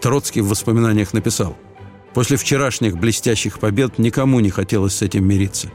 Троцкий 0.00 0.40
в 0.40 0.48
воспоминаниях 0.48 1.12
написал 1.12 1.56
«После 2.12 2.36
вчерашних 2.36 2.96
блестящих 2.96 3.58
побед 3.58 3.98
никому 3.98 4.40
не 4.40 4.50
хотелось 4.50 4.96
с 4.96 5.02
этим 5.02 5.26
мириться. 5.26 5.70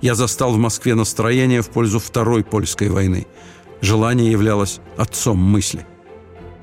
Я 0.00 0.14
застал 0.14 0.52
в 0.52 0.58
Москве 0.58 0.94
настроение 0.94 1.62
в 1.62 1.70
пользу 1.70 1.98
Второй 1.98 2.44
польской 2.44 2.88
войны– 2.88 3.26
Желание 3.80 4.30
являлось 4.30 4.80
отцом 4.96 5.38
мысли. 5.38 5.86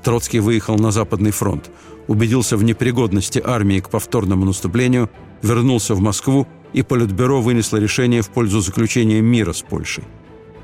Троцкий 0.02 0.40
выехал 0.40 0.76
на 0.76 0.90
Западный 0.90 1.30
фронт, 1.30 1.70
убедился 2.08 2.56
в 2.56 2.64
непригодности 2.64 3.40
армии 3.44 3.80
к 3.80 3.88
повторному 3.88 4.44
наступлению, 4.44 5.10
вернулся 5.42 5.94
в 5.94 6.00
Москву, 6.00 6.46
и 6.72 6.82
Политбюро 6.82 7.40
вынесло 7.40 7.76
решение 7.76 8.20
в 8.20 8.30
пользу 8.30 8.60
заключения 8.60 9.20
мира 9.20 9.52
с 9.52 9.62
Польшей. 9.62 10.04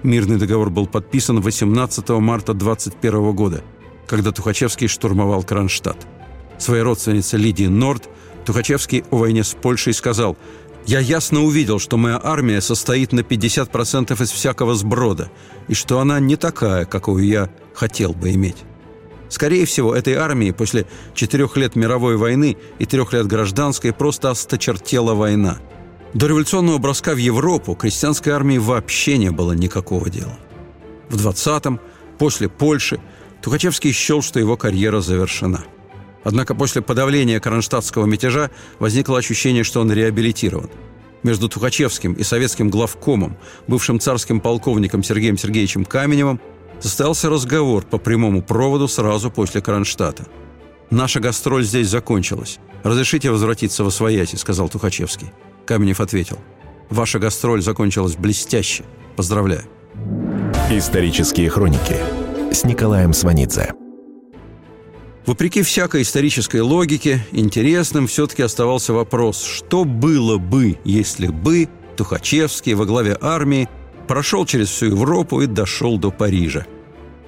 Мирный 0.02 0.38
договор 0.38 0.70
был 0.70 0.86
подписан 0.86 1.40
18 1.40 2.08
марта 2.10 2.52
21 2.52 3.32
года, 3.32 3.62
когда 4.06 4.32
Тухачевский 4.32 4.88
штурмовал 4.88 5.44
Кронштадт. 5.44 6.06
Своей 6.58 6.82
родственнице 6.82 7.36
Лидии 7.36 7.66
Норд 7.66 8.08
Тухачевский 8.44 9.04
о 9.10 9.18
войне 9.18 9.44
с 9.44 9.54
Польшей 9.54 9.92
сказал 9.94 10.36
я 10.86 11.00
ясно 11.00 11.42
увидел, 11.42 11.78
что 11.78 11.96
моя 11.96 12.20
армия 12.22 12.60
состоит 12.60 13.12
на 13.12 13.20
50% 13.20 14.22
из 14.22 14.30
всякого 14.30 14.74
сброда, 14.74 15.30
и 15.68 15.74
что 15.74 16.00
она 16.00 16.20
не 16.20 16.36
такая, 16.36 16.84
какую 16.84 17.24
я 17.26 17.50
хотел 17.74 18.12
бы 18.12 18.32
иметь. 18.32 18.56
Скорее 19.28 19.64
всего, 19.64 19.94
этой 19.94 20.14
армии 20.14 20.50
после 20.50 20.86
четырех 21.14 21.56
лет 21.56 21.76
мировой 21.76 22.16
войны 22.16 22.56
и 22.78 22.86
трех 22.86 23.12
лет 23.12 23.26
гражданской 23.26 23.92
просто 23.92 24.30
осточертела 24.30 25.14
война. 25.14 25.58
До 26.14 26.26
революционного 26.26 26.78
броска 26.78 27.14
в 27.14 27.18
Европу 27.18 27.76
крестьянской 27.76 28.32
армии 28.32 28.58
вообще 28.58 29.18
не 29.18 29.30
было 29.30 29.52
никакого 29.52 30.10
дела. 30.10 30.36
В 31.08 31.16
20-м, 31.16 31.80
после 32.18 32.48
Польши, 32.48 33.00
Тухачевский 33.40 33.92
счел, 33.92 34.20
что 34.20 34.40
его 34.40 34.56
карьера 34.56 35.00
завершена– 35.00 35.64
Однако 36.24 36.54
после 36.54 36.82
подавления 36.82 37.40
кронштадтского 37.40 38.06
мятежа 38.06 38.50
возникло 38.78 39.18
ощущение, 39.18 39.64
что 39.64 39.80
он 39.80 39.92
реабилитирован. 39.92 40.70
Между 41.22 41.48
Тухачевским 41.48 42.14
и 42.14 42.22
советским 42.22 42.70
главкомом, 42.70 43.36
бывшим 43.66 44.00
царским 44.00 44.40
полковником 44.40 45.02
Сергеем 45.02 45.36
Сергеевичем 45.36 45.84
Каменевым, 45.84 46.40
состоялся 46.80 47.28
разговор 47.28 47.84
по 47.84 47.98
прямому 47.98 48.42
проводу 48.42 48.88
сразу 48.88 49.30
после 49.30 49.60
Кронштадта. 49.60 50.26
«Наша 50.90 51.20
гастроль 51.20 51.64
здесь 51.64 51.88
закончилась. 51.88 52.58
Разрешите 52.82 53.30
возвратиться 53.30 53.84
во 53.84 53.90
свояси»,— 53.90 54.36
сказал 54.36 54.68
Тухачевский. 54.68 55.30
Каменев 55.66 56.00
ответил. 56.00 56.38
«Ваша 56.88 57.18
гастроль 57.18 57.62
закончилась 57.62 58.16
блестяще. 58.16 58.84
Поздравляю». 59.14 59.64
Исторические 60.70 61.48
хроники 61.50 61.96
с 62.52 62.64
Николаем 62.64 63.12
Сванидзе. 63.12 63.79
Вопреки 65.30 65.62
всякой 65.62 66.02
исторической 66.02 66.60
логике, 66.60 67.24
интересным 67.30 68.08
все-таки 68.08 68.42
оставался 68.42 68.92
вопрос, 68.92 69.44
что 69.44 69.84
было 69.84 70.38
бы, 70.38 70.76
если 70.82 71.28
бы 71.28 71.68
Тухачевский 71.96 72.74
во 72.74 72.84
главе 72.84 73.16
армии 73.20 73.68
прошел 74.08 74.44
через 74.44 74.70
всю 74.70 74.86
Европу 74.86 75.40
и 75.40 75.46
дошел 75.46 75.98
до 75.98 76.10
Парижа. 76.10 76.66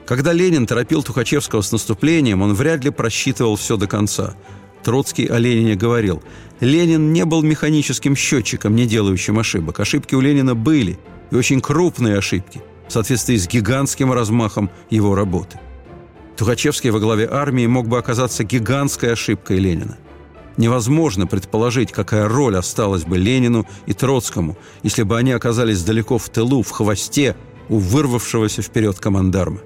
Когда 0.05 0.33
Ленин 0.33 0.67
торопил 0.67 1.05
Тухачевского 1.05 1.61
с 1.61 1.71
наступлением, 1.71 2.43
он 2.43 2.55
вряд 2.55 2.83
ли 2.83 2.91
просчитывал 2.91 3.55
все 3.55 3.77
до 3.77 3.87
конца. 3.87 4.35
Троцкий 4.83 5.27
о 5.27 5.39
Ленине 5.39 5.77
говорил, 5.77 6.25
Ленин 6.59 7.13
не 7.13 7.25
был 7.25 7.45
механическим 7.45 8.17
счетчиком, 8.17 8.75
не 8.75 8.87
делающим 8.87 9.39
ошибок. 9.39 9.79
Ошибки 9.79 10.17
у 10.17 10.21
Ленина 10.21 10.57
были, 10.57 10.99
и 11.31 11.37
очень 11.37 11.61
крупные 11.61 12.19
ошибки, 12.19 12.63
в 12.89 12.93
соответствии 12.93 13.37
с 13.37 13.47
гигантским 13.47 14.13
размахом 14.13 14.71
его 14.91 15.15
работы– 15.15 15.61
Тухачевский 16.37 16.91
во 16.91 17.01
главе 17.01 17.29
армии 17.31 17.67
мог 17.67 17.89
бы 17.89 17.99
оказаться 17.99 18.45
гигантской 18.45 19.13
ошибкой 19.13 19.59
Ленина. 19.59 19.99
Невозможно 20.57 21.27
предположить, 21.27 21.93
какая 21.93 22.29
роль 22.29 22.57
осталась 22.57 23.05
бы 23.05 23.17
Ленину 23.17 23.67
и 23.87 23.93
Троцкому, 23.95 24.57
если 24.83 25.03
бы 25.03 25.17
они 25.17 25.33
оказались 25.33 25.83
далеко 25.83 26.19
в 26.19 26.29
тылу, 26.29 26.63
в 26.63 26.71
хвосте 26.71 27.37
у 27.69 27.79
вырвавшегося 27.79 28.63
вперед 28.63 28.99
командарма. 28.99 29.61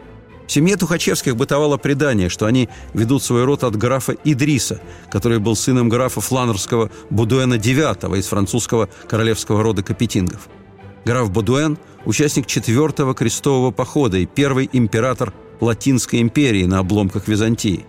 В 0.46 0.52
семье 0.52 0.76
Тухачевских 0.76 1.36
бытовало 1.36 1.76
предание, 1.76 2.28
что 2.28 2.46
они 2.46 2.68
ведут 2.94 3.24
свой 3.24 3.44
род 3.44 3.64
от 3.64 3.76
графа 3.76 4.14
Идриса, 4.22 4.80
который 5.10 5.40
был 5.40 5.56
сыном 5.56 5.88
графа 5.88 6.20
фланерского 6.20 6.90
Будуэна 7.10 7.54
IX 7.54 8.16
из 8.16 8.26
французского 8.26 8.88
королевского 9.08 9.64
рода 9.64 9.82
Капетингов. 9.82 10.48
Граф 11.04 11.32
Будуэн– 11.32 11.78
участник 12.04 12.46
четвертого 12.46 13.14
крестового 13.14 13.72
похода 13.72 14.18
и 14.18 14.26
первый 14.26 14.70
император 14.72 15.32
Латинской 15.60 16.20
империи 16.20 16.64
на 16.64 16.80
обломках 16.80 17.28
Византии. 17.28 17.86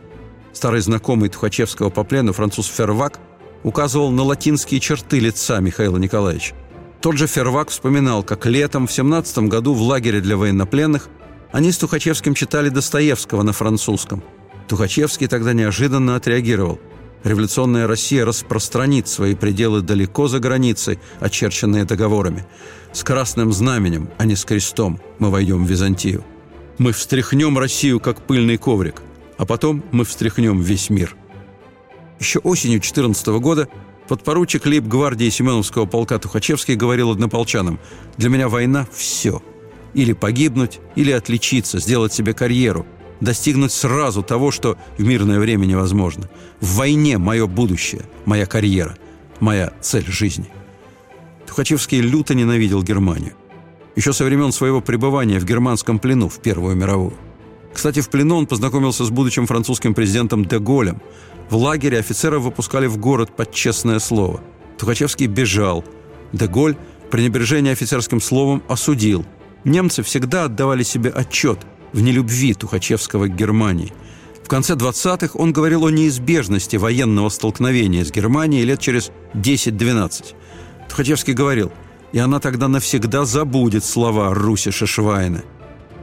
Старый 0.54 0.82
знакомый 0.82 1.30
Тухачевского 1.30 1.90
по 1.90 2.04
плену 2.04 2.34
француз 2.34 2.68
Фервак 2.68 3.20
указывал 3.64 4.12
на 4.12 4.24
латинские 4.24 4.80
черты 4.80 5.20
лица 5.20 5.60
Михаила 5.60 5.98
Николаевича. 5.98 6.56
Тот 7.02 7.18
же 7.18 7.28
Фервак 7.28 7.70
вспоминал, 7.70 8.24
как 8.24 8.46
летом 8.46 8.88
в 8.88 8.92
17 8.92 9.40
году 9.50 9.74
в 9.74 9.82
лагере 9.82 10.20
для 10.20 10.36
военнопленных 10.36 11.10
они 11.52 11.72
с 11.72 11.78
Тухачевским 11.78 12.34
читали 12.34 12.70
Достоевского 12.70 13.44
на 13.44 13.54
французском. 13.54 14.24
Тухачевский 14.68 15.28
тогда 15.28 15.54
неожиданно 15.54 16.16
отреагировал. 16.16 16.80
Революционная 17.24 17.88
Россия 17.88 18.26
распространит 18.26 19.08
свои 19.08 19.36
пределы 19.36 19.82
далеко 19.82 20.28
за 20.28 20.40
границей, 20.40 21.00
очерченные 21.20 21.86
договорами. 21.86 22.46
С 22.94 23.04
красным 23.04 23.52
знаменем, 23.52 24.10
а 24.18 24.26
не 24.26 24.36
с 24.36 24.46
крестом 24.46 25.00
мы 25.20 25.30
войдем 25.30 25.66
в 25.66 25.70
Византию. 25.70 26.24
Мы 26.78 26.92
встряхнем 26.92 27.58
Россию, 27.58 28.00
как 28.00 28.22
пыльный 28.22 28.58
коврик, 28.58 29.02
а 29.38 29.46
потом 29.46 29.84
мы 29.92 30.06
встряхнем 30.06 30.62
весь 30.62 30.92
мир. 30.92 31.16
Еще 32.20 32.38
осенью 32.40 32.80
14 32.80 33.28
года 33.40 33.68
подпоручик 34.08 34.68
лейб-гвардии 34.68 35.30
Семеновского 35.30 35.88
полка 35.88 36.20
Тухачевский 36.20 36.76
говорил 36.76 37.12
однополчанам 37.12 37.80
«Для 38.18 38.30
меня 38.30 38.48
война– 38.48 38.88
все. 38.94 39.42
Или 39.96 40.14
погибнуть, 40.14 40.80
или 40.96 41.12
отличиться, 41.12 41.80
сделать 41.80 42.14
себе 42.14 42.34
карьеру, 42.34 42.86
достигнуть 43.22 43.72
сразу 43.72 44.22
того, 44.22 44.52
что 44.52 44.78
в 45.00 45.04
мирное 45.04 45.40
время 45.40 45.66
невозможно. 45.66 46.30
В 46.62 46.76
войне 46.76 47.18
мое 47.18 47.48
будущее, 47.48 48.04
моя 48.26 48.46
карьера, 48.46 48.98
моя 49.40 49.74
цель 49.82 50.06
жизни». 50.06 50.50
Тухачевский 51.48 52.02
люто 52.02 52.36
ненавидел 52.36 52.84
Германию– 52.84 53.34
еще 53.98 54.14
со 54.14 54.24
времен 54.24 54.52
своего 54.52 54.80
пребывания 54.80 55.40
в 55.40 55.44
германском 55.44 55.98
плену 55.98 56.30
в 56.30 56.40
Первую 56.40 56.76
мировую. 56.76 57.14
Кстати, 57.74 58.00
в 58.00 58.10
плену 58.10 58.38
он 58.38 58.46
познакомился 58.46 59.04
с 59.04 59.10
будущим 59.10 59.48
французским 59.48 59.96
президентом 59.96 60.46
де 60.46 60.60
Голем. 60.60 61.02
В 61.50 61.56
лагере 61.56 61.98
офицеров 61.98 62.44
выпускали 62.44 62.86
в 62.86 62.98
город 62.98 63.36
под 63.36 63.52
честное 63.52 63.98
слово. 63.98 64.40
Тухачевский 64.78 65.26
бежал. 65.26 65.84
Де 66.32 66.46
Голь 66.48 66.78
пренебрежение 67.10 67.74
офицерским 67.74 68.22
словом 68.22 68.62
осудил. 68.68 69.26
Немцы 69.64 70.04
всегда 70.04 70.44
отдавали 70.44 70.84
себе 70.84 71.10
отчет 71.10 71.60
в 71.92 72.02
нелюбви 72.02 72.54
Тухачевского 72.54 73.26
к 73.26 73.36
Германии. 73.36 73.94
В 74.44 74.48
конце 74.48 74.76
20-х 74.76 75.32
он 75.34 75.54
говорил 75.54 75.86
о 75.86 75.90
неизбежности 75.90 76.76
военного 76.76 77.30
столкновения 77.30 78.06
с 78.06 78.12
Германией 78.12 78.64
лет 78.64 78.80
через 78.80 79.12
10-12. 79.34 80.36
Тухачевский 80.88 81.34
говорил– 81.34 81.72
и 82.18 82.20
она 82.20 82.40
тогда 82.40 82.68
навсегда 82.68 83.26
забудет 83.26 83.86
слова 83.86 84.34
Руси 84.34 84.72
Шишвайна. 84.72 85.44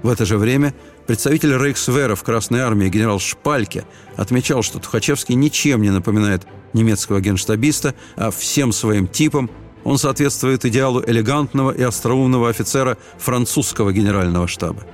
В 0.05 0.09
это 0.09 0.25
же 0.25 0.39
время 0.39 0.73
представитель 1.09 1.59
Рейхсвера 1.59 2.15
в 2.15 2.23
Красной 2.23 2.61
армии 2.61 2.89
генерал 2.89 3.19
Шпальке 3.19 3.85
отмечал, 4.15 4.63
что 4.63 4.79
Тухачевский 4.79 5.35
ничем 5.35 5.83
не 5.83 5.91
напоминает 5.91 6.47
немецкого 6.73 7.21
генштабиста, 7.21 7.97
а 8.15 8.31
всем 8.31 8.71
своим 8.71 9.09
типом 9.09 9.51
он 9.83 9.99
соответствует 9.99 10.65
идеалу 10.65 11.03
элегантного 11.05 11.73
и 11.73 11.83
остроумного 11.83 12.49
офицера 12.49 12.97
французского 13.19 13.93
генерального 13.93 14.47
штаба. 14.47 14.85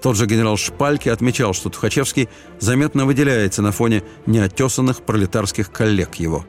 Тот 0.00 0.14
же 0.14 0.26
генерал 0.26 0.56
Шпальки 0.56 1.08
отмечал, 1.08 1.52
что 1.52 1.68
Тухачевский 1.70 2.28
заметно 2.60 3.06
выделяется 3.06 3.60
на 3.60 3.72
фоне 3.72 4.04
неотесанных 4.26 5.02
пролетарских 5.02 5.72
коллег 5.72 6.14
его. 6.14 6.46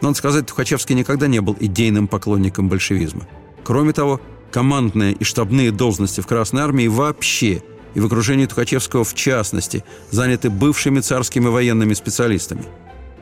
Надо 0.00 0.14
сказать, 0.16 0.46
Тухачевский 0.46 0.94
никогда 0.94 1.26
не 1.26 1.40
был 1.40 1.56
идейным 1.58 2.08
поклонником 2.08 2.68
большевизма. 2.68 3.26
Кроме 3.64 3.92
того, 3.92 4.20
командные 4.50 5.12
и 5.12 5.24
штабные 5.24 5.70
должности 5.70 6.20
в 6.20 6.26
Красной 6.26 6.62
Армии 6.62 6.86
вообще 6.86 7.62
и 7.94 8.00
в 8.00 8.06
окружении 8.06 8.46
Тухачевского 8.46 9.04
в 9.04 9.14
частности 9.14 9.84
заняты 10.10 10.50
бывшими 10.50 11.00
царскими 11.00 11.46
военными 11.46 11.94
специалистами. 11.94 12.64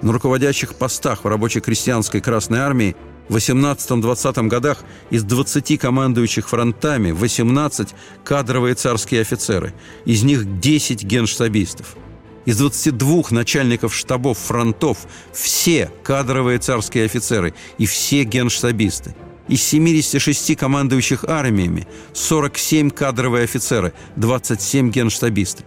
На 0.00 0.12
руководящих 0.12 0.74
постах 0.74 1.24
в 1.24 1.28
рабочей 1.28 1.60
крестьянской 1.60 2.20
Красной 2.20 2.58
Армии 2.58 2.96
в 3.28 3.36
18-20 3.36 4.48
годах 4.48 4.84
из 5.10 5.22
20 5.22 5.78
командующих 5.78 6.48
фронтами 6.48 7.12
18 7.12 7.94
кадровые 8.24 8.74
царские 8.74 9.20
офицеры, 9.20 9.74
из 10.04 10.24
них 10.24 10.60
10 10.60 11.04
генштабистов. 11.04 11.96
Из 12.44 12.56
22 12.58 13.24
начальников 13.30 13.94
штабов 13.94 14.38
фронтов 14.38 15.06
все 15.32 15.90
кадровые 16.02 16.58
царские 16.58 17.04
офицеры 17.04 17.54
и 17.78 17.86
все 17.86 18.24
генштабисты. 18.24 19.14
Из 19.48 19.62
76 19.62 20.56
командующих 20.56 21.24
армиями 21.24 21.86
47 22.12 22.90
кадровые 22.90 23.44
офицеры, 23.44 23.92
27 24.16 24.90
генштабисты. 24.90 25.64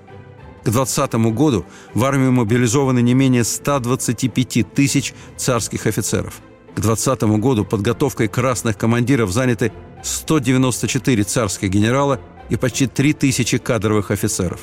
К 0.63 0.69
2020 0.69 1.13
году 1.35 1.65
в 1.93 2.03
армию 2.03 2.31
мобилизованы 2.31 3.01
не 3.01 3.13
менее 3.13 3.43
125 3.43 4.73
тысяч 4.73 5.13
царских 5.37 5.85
офицеров– 5.85 6.41
к 6.75 6.81
2020 6.81 7.39
году 7.39 7.63
подготовкой 7.63 8.27
красных 8.27 8.77
командиров 8.77 9.31
заняты 9.31 9.71
194 10.03 11.23
царских 11.23 11.69
генерала 11.69 12.19
и 12.49 12.57
почти 12.57 12.85
3000 12.85 13.59
кадровых 13.59 14.11
офицеров. 14.11 14.59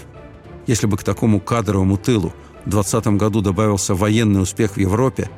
Если 0.66 0.86
бы 0.86 0.96
к 0.96 1.04
такому 1.04 1.40
кадровому 1.40 1.96
тылу 1.96 2.32
в 2.64 2.70
2020 2.70 3.06
году 3.18 3.40
добавился 3.40 3.94
военный 3.94 4.42
успех 4.42 4.72
в 4.72 4.76
Европе, 4.78 5.30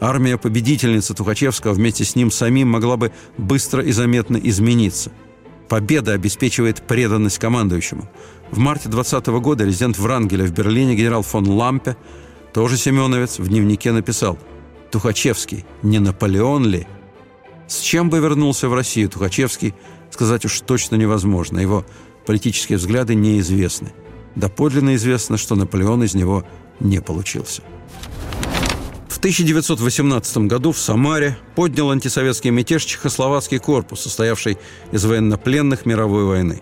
армия 0.00 0.36
победительницы 0.36 1.14
Тухачевского 1.14 1.72
вместе 1.72 2.04
с 2.04 2.16
ним 2.16 2.30
самим 2.30 2.68
могла 2.68 2.96
бы 2.96 3.12
быстро 3.38 3.82
и 3.82 3.92
заметно 3.92 4.36
измениться. 4.36 5.12
Победа 5.68 6.12
обеспечивает 6.12 6.82
преданность 6.82 7.38
командующему. 7.38 8.08
В 8.50 8.58
марте 8.58 8.88
2020 8.88 9.26
года 9.42 9.64
резидент 9.64 9.98
Врангеля 9.98 10.44
в 10.44 10.52
Берлине 10.52 10.96
генерал 10.96 11.22
фон 11.22 11.48
Лампе, 11.48 11.96
тоже 12.52 12.76
семеновец, 12.76 13.38
в 13.38 13.48
дневнике 13.48 13.92
написал– 13.92 14.38
Тухачевский 14.92 15.64
не 15.82 15.98
Наполеон 15.98 16.66
ли? 16.66 16.86
С 17.66 17.80
чем 17.80 18.10
бы 18.10 18.18
вернулся 18.18 18.68
в 18.68 18.74
Россию 18.74 19.08
Тухачевский, 19.08 19.74
сказать 20.10 20.44
уж 20.44 20.60
точно 20.60 20.96
невозможно. 20.96 21.58
Его 21.58 21.86
политические 22.26 22.76
взгляды 22.76 23.14
неизвестны. 23.14 23.94
Доподлинно 24.34 24.94
известно, 24.94 25.36
что 25.36 25.54
Наполеон 25.54 26.04
из 26.04 26.14
него 26.14 26.44
не 26.80 27.00
получился. 27.00 27.62
В 29.08 29.18
1918 29.18 30.36
году 30.38 30.72
в 30.72 30.78
Самаре 30.78 31.36
поднял 31.54 31.90
антисоветский 31.90 32.50
мятеж 32.50 32.84
Чехословацкий 32.84 33.58
корпус, 33.58 34.00
состоявший 34.00 34.58
из 34.90 35.04
военнопленных 35.04 35.86
мировой 35.86 36.24
войны. 36.24 36.60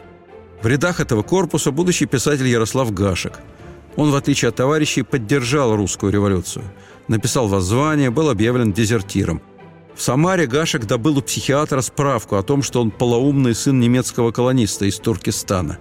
В 0.63 0.67
рядах 0.67 1.01
этого 1.01 1.23
корпуса 1.23 1.71
будущий 1.71 2.07
писатель 2.07 2.47
Ярослав 2.47 2.93
Гашек. 2.93 3.39
Он, 3.97 4.11
в 4.11 4.17
отличие 4.17 4.51
от 4.51 4.57
товарищей, 4.57 5.03
поддержал 5.03 5.75
русскую 5.75 6.13
революцию– 6.13 6.65
написал 7.11 7.49
воззвание, 7.49 8.11
был 8.11 8.31
объявлен 8.31 8.73
дезертиром. 8.73 9.43
В 9.95 10.01
Самаре 10.01 10.47
Гашек 10.47 10.87
добыл 10.87 11.19
у 11.19 11.23
психиатра 11.23 11.81
справку 11.83 12.37
о 12.37 12.43
том, 12.43 12.63
что 12.63 12.81
он 12.81 12.91
полоумный 12.91 13.55
сын 13.55 13.79
немецкого 13.79 14.31
колониста 14.31 14.87
из 14.87 14.99
Туркестана. 14.99 15.79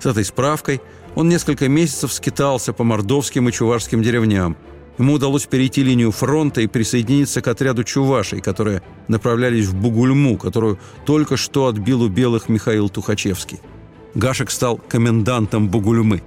С 0.00 0.06
этой 0.06 0.24
справкой 0.24 0.82
он 1.14 1.28
несколько 1.28 1.68
месяцев 1.68 2.12
скитался 2.12 2.72
по 2.72 2.84
мордовским 2.84 3.48
и 3.48 3.52
чувашским 3.52 4.02
деревням. 4.02 4.56
Ему 4.98 5.14
удалось 5.14 5.46
перейти 5.46 5.82
линию 5.82 6.12
фронта 6.12 6.60
и 6.60 6.66
присоединиться 6.66 7.40
к 7.40 7.48
отряду 7.48 7.82
чувашей, 7.84 8.40
которые 8.40 8.82
направлялись 9.08 9.66
в 9.66 9.74
Бугульму, 9.74 10.36
которую 10.36 10.78
только 11.04 11.36
что 11.36 11.66
отбил 11.66 12.02
у 12.02 12.08
белых 12.08 12.48
Михаил 12.48 12.88
Тухачевский. 12.88 13.60
Гашек 14.14 14.50
стал 14.50 14.76
комендантом 14.76 15.68
Бугульмы. 15.68 16.22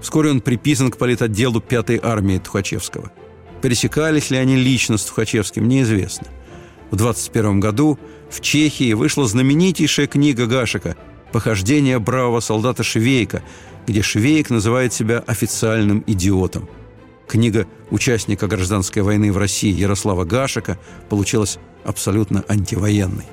Вскоре 0.00 0.30
он 0.30 0.40
приписан 0.40 0.90
к 0.90 0.96
политотделу 0.96 1.60
5-й 1.60 2.00
армии 2.02 2.38
Тухачевского– 2.38 3.12
Пересекались 3.60 4.30
ли 4.30 4.36
они 4.36 4.56
лично 4.56 4.98
с 4.98 5.04
Тухачевским, 5.04 5.66
неизвестно. 5.68 6.28
В 6.90 6.96
21 6.96 7.60
году 7.60 7.98
в 8.30 8.40
Чехии 8.40 8.92
вышла 8.92 9.26
знаменитейшая 9.26 10.06
книга 10.06 10.46
Гашика 10.46 10.96
«Похождение 11.32 11.98
бравого 11.98 12.40
солдата 12.40 12.82
Швейка», 12.82 13.42
где 13.88 14.02
Швейк 14.02 14.50
называет 14.50 14.92
себя 14.92 15.24
официальным 15.26 16.04
идиотом. 16.06 16.68
Книга 17.26 17.66
участника 17.90 18.46
гражданской 18.46 19.02
войны 19.02 19.32
в 19.32 19.38
России 19.38 19.72
Ярослава 19.72 20.24
Гашика 20.24 20.78
получилась 21.08 21.58
абсолютно 21.84 22.44
антивоенной. 22.48 23.24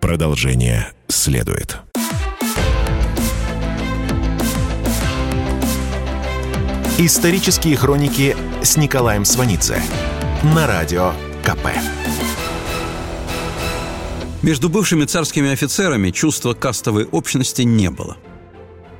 Продолжение 0.00 0.92
следует. 1.08 1.78
Исторические 6.98 7.76
хроники 7.76 8.36
с 8.62 8.76
Николаем 8.76 9.24
Сванидзе 9.24 9.82
на 10.54 10.66
радио 10.66 11.12
КП. 11.42 11.68
Между 14.42 14.68
бывшими 14.68 15.06
царскими 15.06 15.50
офицерами 15.50 16.10
чувства 16.10 16.52
кастовой 16.52 17.06
общности 17.06 17.62
не 17.62 17.90
было. 17.90 18.18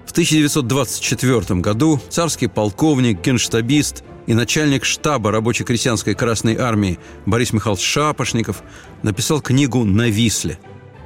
В 0.07 0.12
1924 0.12 1.61
году 1.61 2.01
царский 2.09 2.47
полковник, 2.47 3.21
генштабист 3.21 4.05
и 4.27 4.35
начальник 4.35 4.85
штаба 4.85 5.31
рабоче-крестьянской 5.31 6.14
Красной 6.14 6.57
Армии 6.57 6.99
Борис 7.27 7.53
Михайлович 7.53 7.85
Шапошников 7.85 8.62
написал 9.03 9.40
книгу 9.40 9.85
«На 9.85 10.09
Висле». 10.09 10.59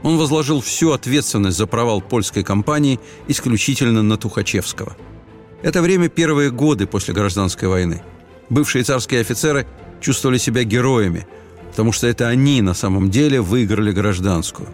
Он 0.03 0.17
возложил 0.17 0.61
всю 0.61 0.93
ответственность 0.93 1.57
за 1.57 1.67
провал 1.67 2.01
польской 2.01 2.45
кампании 2.45 3.01
исключительно 3.27 4.03
на 4.03 4.17
Тухачевского– 4.17 4.97
это 5.63 5.83
время 5.83 6.09
первые 6.09 6.51
годы 6.51 6.87
после 6.87 7.15
гражданской 7.15 7.69
войны. 7.69 8.03
Бывшие 8.49 8.85
царские 8.85 9.21
офицеры 9.21 9.67
чувствовали 10.01 10.39
себя 10.39 10.63
героями, 10.63 11.27
потому 11.71 11.91
что 11.91 12.07
это 12.07 12.29
они 12.29 12.63
на 12.63 12.75
самом 12.75 13.11
деле 13.11 13.41
выиграли 13.41 13.91
гражданскую. 13.91 14.69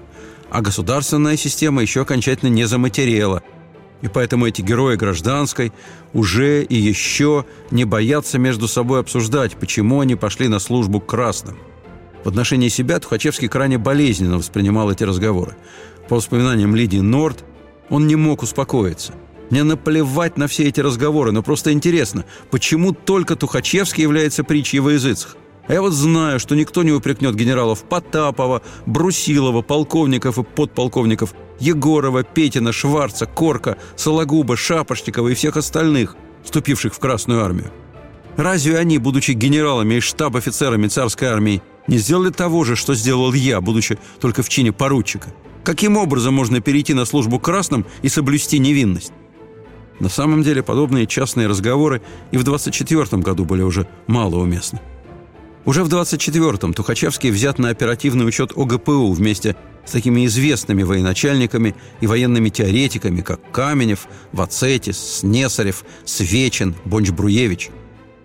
А 0.51 0.61
государственная 0.61 1.37
система 1.37 1.81
еще 1.81 2.03
окончательно 2.03 2.51
не 2.51 2.67
заматерела. 2.67 3.43
И 4.03 4.09
поэтому 4.09 4.47
эти 4.47 4.61
герои 4.61 4.97
гражданской 4.97 5.73
уже 6.13 6.63
и 6.63 6.77
еще 6.77 7.47
не 7.71 7.85
боятся 7.85 8.39
между 8.39 8.69
собой 8.69 9.01
обсуждать, 9.01 9.57
почему 9.57 10.01
они 10.01 10.15
пошли 10.15 10.49
на 10.49 10.59
службу 10.59 11.01
к 11.01 11.07
красным. 11.07 11.57
В 12.23 12.29
отношении 12.29 12.69
себя 12.69 12.99
Тухачевский 13.01 13.49
крайне 13.49 13.79
болезненно 13.79 14.39
воспринимал 14.39 14.91
эти 14.91 15.05
разговоры. 15.05 15.57
По 16.09 16.17
воспоминаниям 16.17 16.75
Лидии 16.75 16.99
Норт, 16.99 17.45
он 17.89 18.07
не 18.07 18.17
мог 18.17 18.43
успокоиться– 18.43 19.15
мне 19.51 19.63
наплевать 19.63 20.37
на 20.37 20.47
все 20.47 20.65
эти 20.65 20.81
разговоры, 20.81 21.33
но 21.33 21.43
просто 21.43 21.73
интересно, 21.73 22.25
почему 22.51 22.93
только 22.93 23.37
Тухачевский 23.37 24.03
является 24.03 24.43
притчей 24.43 24.79
во 24.79 24.93
языцах? 24.93 25.37
А 25.67 25.73
я 25.73 25.81
вот 25.81 25.93
знаю, 25.93 26.39
что 26.41 26.55
никто 26.55 26.83
не 26.83 26.93
упрекнет 26.93 27.35
генералов 27.35 27.85
Потапова, 27.85 28.63
Брусилова, 28.85 29.63
полковников 29.63 30.39
и 30.39 30.43
подполковников 30.43 31.35
Егорова, 31.59 32.23
Петина, 32.23 32.73
Шварца, 32.73 33.27
Корка, 33.27 33.79
Сологуба, 33.97 34.57
Шапошникова 34.57 35.29
и 35.29 35.35
всех 35.35 35.57
остальных, 35.57 36.17
вступивших 36.45 36.95
в 36.95 36.99
Красную 36.99 37.43
армию. 37.43 37.71
Разве 38.37 38.79
они, 38.79 38.99
будучи 38.99 39.31
генералами 39.31 39.95
и 39.95 40.01
штаб-офицерами 40.01 40.89
царской 40.89 41.29
армии, 41.29 41.63
не 41.87 41.99
сделали 41.99 42.31
того 42.31 42.65
же, 42.65 42.77
что 42.77 42.95
сделал 42.95 43.33
я, 43.33 43.61
будучи 43.61 43.99
только 44.21 44.43
в 44.43 44.49
чине 44.49 44.73
поручика? 44.73 45.33
Каким 45.63 45.97
образом 45.97 46.35
можно 46.35 46.61
перейти 46.61 46.93
на 46.93 47.07
службу 47.07 47.39
красным 47.39 47.87
и 48.03 48.09
соблюсти 48.09 48.59
невинность? 48.59 49.13
На 50.01 50.09
самом 50.09 50.43
деле 50.43 50.63
подобные 50.63 51.07
частные 51.07 51.47
разговоры 51.47 52.03
и 52.33 52.37
в 52.37 52.43
24 52.43 53.23
году 53.23 53.45
были 53.45 53.63
уже 53.63 53.87
малоуместны. 54.09 54.81
Уже 55.65 55.83
в 55.83 55.89
24-м 55.89 56.75
Тухачевский 56.75 57.31
взят 57.31 57.59
на 57.59 57.71
оперативный 57.71 58.27
учет 58.27 58.53
ОГПУ 58.57 59.13
вместе 59.13 59.57
с 59.87 59.93
такими 59.93 60.27
известными 60.27 60.83
военачальниками 60.83 61.75
и 62.01 62.07
военными 62.07 62.49
теоретиками, 62.49 63.21
как 63.21 63.41
Каменев, 63.51 64.07
Вацетис, 64.33 64.99
Снесарев, 65.21 65.85
Свечин, 66.05 66.75
Бонч-Бруевич. 66.85 67.71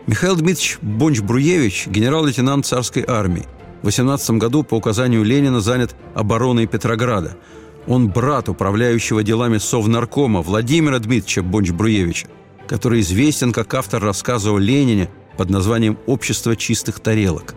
Михаил 0.08 0.36
Дмитриевич 0.36 0.80
Бонч-Бруевич– 0.82 1.88
генерал-лейтенант 1.88 2.66
царской 2.66 3.04
армии. 3.08 3.46
В 3.82 3.86
18 3.86 4.32
году 4.32 4.64
по 4.64 4.76
указанию 4.76 5.24
Ленина 5.24 5.62
занят 5.62 5.96
обороной 6.16 6.68
Петрограда– 6.68 7.38
он 7.90 8.08
брат 8.08 8.50
управляющего 8.50 9.24
делами 9.24 9.58
Совнаркома 9.58 10.42
Владимира 10.42 11.00
Дмитриевича 11.00 11.42
Бонч-Бруевича, 11.42 12.28
который 12.68 13.02
известен 13.02 13.52
как 13.52 13.74
автор 13.74 14.02
рассказа 14.02 14.52
о 14.52 14.60
Ленине 14.60 15.10
под 15.40 15.50
названием 15.50 15.98
«Общество 16.06 16.54
чистых 16.58 17.00
тарелок». 17.00 17.56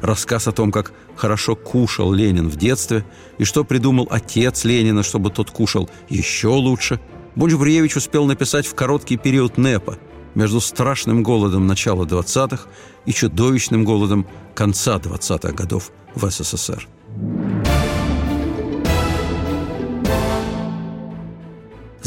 Рассказ 0.00 0.48
о 0.48 0.52
том, 0.52 0.72
как 0.72 0.94
хорошо 1.14 1.56
кушал 1.56 2.10
Ленин 2.10 2.48
в 2.48 2.56
детстве 2.56 3.04
и 3.36 3.44
что 3.44 3.64
придумал 3.64 4.08
отец 4.10 4.64
Ленина, 4.64 5.02
чтобы 5.02 5.28
тот 5.28 5.50
кушал 5.50 5.90
еще 6.08 6.48
лучше, 6.48 7.00
Бонч-Бруевич 7.36 7.98
успел 7.98 8.24
написать 8.24 8.66
в 8.66 8.74
короткий 8.74 9.18
период 9.18 9.58
НЭПа 9.58 9.98
между 10.34 10.58
страшным 10.58 11.22
голодом 11.22 11.66
начала 11.66 12.06
20-х 12.06 12.66
и 13.04 13.12
чудовищным 13.12 13.84
голодом 13.84 14.26
конца 14.54 14.96
20-х 14.96 15.52
годов 15.52 15.92
в 16.14 16.30
СССР. 16.30 16.88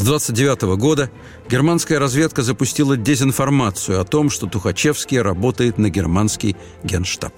С 0.02 0.04
29 0.04 0.62
года 0.78 1.12
германская 1.48 2.00
разведка 2.00 2.42
запустила 2.42 2.96
дезинформацию 2.96 4.00
о 4.00 4.04
том, 4.04 4.30
что 4.30 4.48
Тухачевский 4.48 5.20
работает 5.20 5.78
на 5.78 5.90
германский 5.90 6.56
генштаб. 6.82 7.32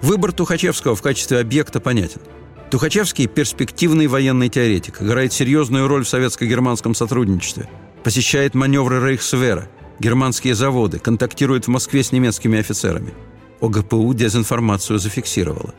Выбор 0.00 0.32
Тухачевского 0.32 0.96
в 0.96 1.02
качестве 1.02 1.40
объекта 1.40 1.80
понятен. 1.80 2.22
Тухачевский– 2.70 3.26
перспективный 3.28 4.06
военный 4.06 4.48
теоретик, 4.48 5.02
играет 5.02 5.34
серьезную 5.34 5.86
роль 5.86 6.06
в 6.06 6.08
советско-германском 6.08 6.94
сотрудничестве, 6.94 7.68
посещает 8.02 8.54
маневры 8.54 9.06
Рейхсвера, 9.06 9.68
германские 9.98 10.54
заводы, 10.54 10.98
контактирует 10.98 11.66
в 11.66 11.68
Москве 11.68 12.02
с 12.02 12.12
немецкими 12.12 12.58
офицерами. 12.60 13.12
ОГПУ 13.60 14.14
дезинформацию 14.14 14.98
зафиксировала. 14.98 15.74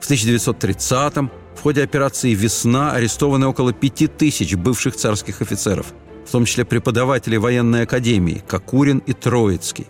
В 0.00 0.10
1930-м 0.10 1.30
в 1.56 1.62
ходе 1.62 1.82
операции 1.82 2.34
«Весна» 2.34 2.92
арестованы 2.92 3.46
около 3.46 3.72
пяти 3.72 4.06
тысяч 4.06 4.54
бывших 4.54 4.96
царских 4.96 5.40
офицеров, 5.40 5.86
в 6.26 6.30
том 6.30 6.44
числе 6.44 6.64
преподаватели 6.64 7.36
военной 7.36 7.82
академии 7.82 8.42
Кокурин 8.46 8.98
и 8.98 9.12
Троицкий. 9.12 9.86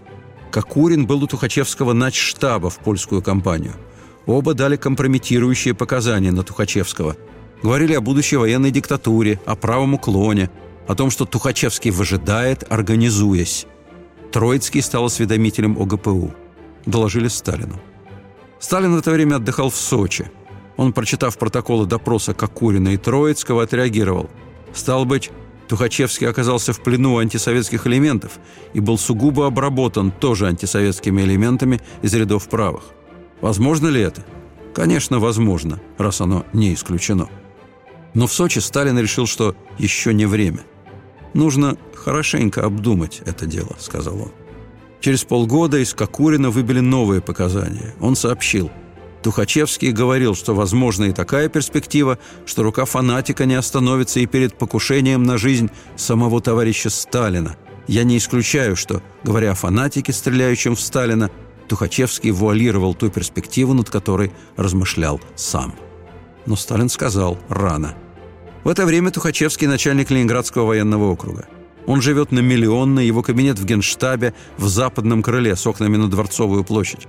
Кокурин 0.51 1.07
был 1.07 1.25
у 1.25 1.27
Тухачевского 1.27 1.93
начштаба 1.93 2.71
в 2.71 2.79
польскую 2.79 3.23
кампанию. 3.23 3.75
Оба 4.27 4.55
дали 4.55 4.77
компрометирующие 4.77 5.75
показания 5.75 6.33
на 6.33 6.45
Тухачевского. 6.45 7.17
Говорили 7.63 7.95
о 7.95 8.01
будущей 8.01 8.37
военной 8.37 8.71
диктатуре, 8.71 9.41
о 9.47 9.57
правом 9.57 9.95
уклоне, 9.95 10.51
о 10.87 10.95
том, 10.95 11.11
что 11.11 11.25
Тухачевский 11.25 11.91
выжидает, 11.91 12.65
организуясь. 12.71 13.67
Троицкий 14.33 14.83
стал 14.83 15.07
осведомителем 15.07 15.81
ОГПУ. 15.81 16.35
Доложили 16.87 17.29
Сталину. 17.29 17.81
Сталин 18.61 18.95
в 18.95 18.99
это 18.99 19.11
время 19.11 19.37
отдыхал 19.37 19.71
в 19.71 19.77
Сочи– 19.77 20.31
он, 20.77 20.93
прочитав 20.93 21.39
протоколы 21.39 21.87
допроса 21.87 22.35
Кокурина 22.35 22.91
и 22.91 22.97
Троицкого, 22.97 23.63
отреагировал. 23.63 24.29
Стал 24.73 25.05
быть, 25.05 25.31
Тухачевский 25.69 26.29
оказался 26.29 26.73
в 26.73 26.81
плену 26.81 27.19
антисоветских 27.19 27.87
элементов 27.87 28.39
и 28.75 28.81
был 28.81 28.99
сугубо 28.99 29.47
обработан 29.47 30.11
тоже 30.11 30.47
антисоветскими 30.47 31.23
элементами 31.23 31.81
из 32.03 32.13
рядов 32.15 32.49
правых. 32.49 32.85
Возможно 33.41 33.89
ли 33.89 34.01
это? 34.01 34.25
Конечно, 34.75 35.21
возможно, 35.21 35.81
раз 35.97 36.21
оно 36.21 36.45
не 36.53 36.75
исключено. 36.75 37.29
Но 38.13 38.27
в 38.27 38.33
Сочи 38.33 38.59
Сталин 38.59 38.99
решил, 38.99 39.27
что 39.27 39.57
еще 39.79 40.13
не 40.13 40.27
время. 40.27 40.61
«Нужно 41.33 41.77
хорошенько 41.95 42.65
обдумать 42.65 43.23
это 43.27 43.47
дело»,— 43.47 43.75
сказал 43.79 44.21
он. 44.21 44.33
Через 45.01 45.25
полгода 45.25 45.79
из 45.79 45.95
Кокурина 45.95 46.51
выбили 46.51 46.79
новые 46.81 47.21
показания. 47.21 47.95
Он 48.01 48.15
сообщил– 48.15 48.71
Тухачевский 49.25 49.91
говорил, 49.91 50.35
что 50.35 50.55
возможна 50.55 51.05
и 51.05 51.13
такая 51.13 51.49
перспектива, 51.49 52.19
что 52.45 52.63
рука 52.63 52.85
фанатика 52.85 53.47
не 53.47 53.55
остановится 53.55 54.21
и 54.21 54.27
перед 54.27 54.59
покушением 54.59 55.23
на 55.23 55.39
жизнь 55.39 55.71
самого 55.97 56.43
товарища 56.43 56.91
Сталина. 56.91 57.57
Я 57.87 58.05
не 58.05 58.19
исключаю, 58.19 58.77
что, 58.77 59.03
говоря 59.23 59.53
о 59.53 59.55
фанатике, 59.55 60.13
стреляющем 60.13 60.77
в 60.77 60.81
Сталина, 60.81 61.31
Тухачевский 61.69 62.33
вуалировал 62.33 62.93
ту 62.95 63.09
перспективу, 63.09 63.73
над 63.73 63.89
которой 63.89 64.31
размышлял 64.57 65.19
сам. 65.37 65.75
Но 66.45 66.55
Сталин 66.55 66.91
сказал 66.91 67.39
«рано». 67.49 67.95
В 68.63 68.69
это 68.69 68.85
время 68.85 69.11
Тухачевский 69.11 69.67
начальник 69.67 70.11
Ленинградского 70.11 70.67
военного 70.67 71.11
округа. 71.11 71.49
Он 71.87 72.03
живет 72.03 72.31
на 72.31 72.41
Миллионной, 72.41 73.07
его 73.07 73.23
кабинет 73.23 73.59
в 73.59 73.65
Генштабе 73.65 74.35
в 74.59 74.69
западном 74.69 75.23
крыле 75.23 75.57
с 75.57 75.67
окнами 75.67 75.97
на 75.97 76.11
Дворцовую 76.11 76.63
площадь. 76.63 77.09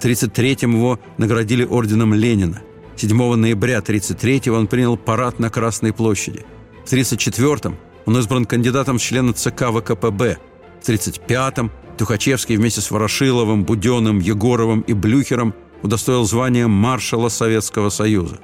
В 0.00 0.04
1933-м 0.04 0.76
его 0.76 0.98
наградили 1.18 1.62
орденом 1.62 2.14
Ленина. 2.14 2.62
7 2.96 3.34
ноября 3.34 3.78
1933 3.78 4.50
он 4.50 4.66
принял 4.66 4.96
парад 4.96 5.38
на 5.38 5.50
Красной 5.50 5.92
площади. 5.92 6.46
В 6.86 6.92
1934-м 6.92 7.76
он 8.06 8.18
избран 8.18 8.46
кандидатом 8.46 8.96
в 8.96 9.02
члены 9.02 9.34
ЦК 9.34 9.66
ВКПБ. 9.70 10.38
В 10.80 10.88
1935-м 10.88 11.70
Тухачевский 11.98 12.56
вместе 12.56 12.80
с 12.80 12.90
Ворошиловым, 12.90 13.64
Буденным, 13.64 14.20
Егоровым 14.20 14.80
и 14.80 14.94
Блюхером 14.94 15.52
удостоил 15.82 16.24
звания 16.24 16.66
маршала 16.66 17.28
Советского 17.28 17.90
Союза. 17.90 18.38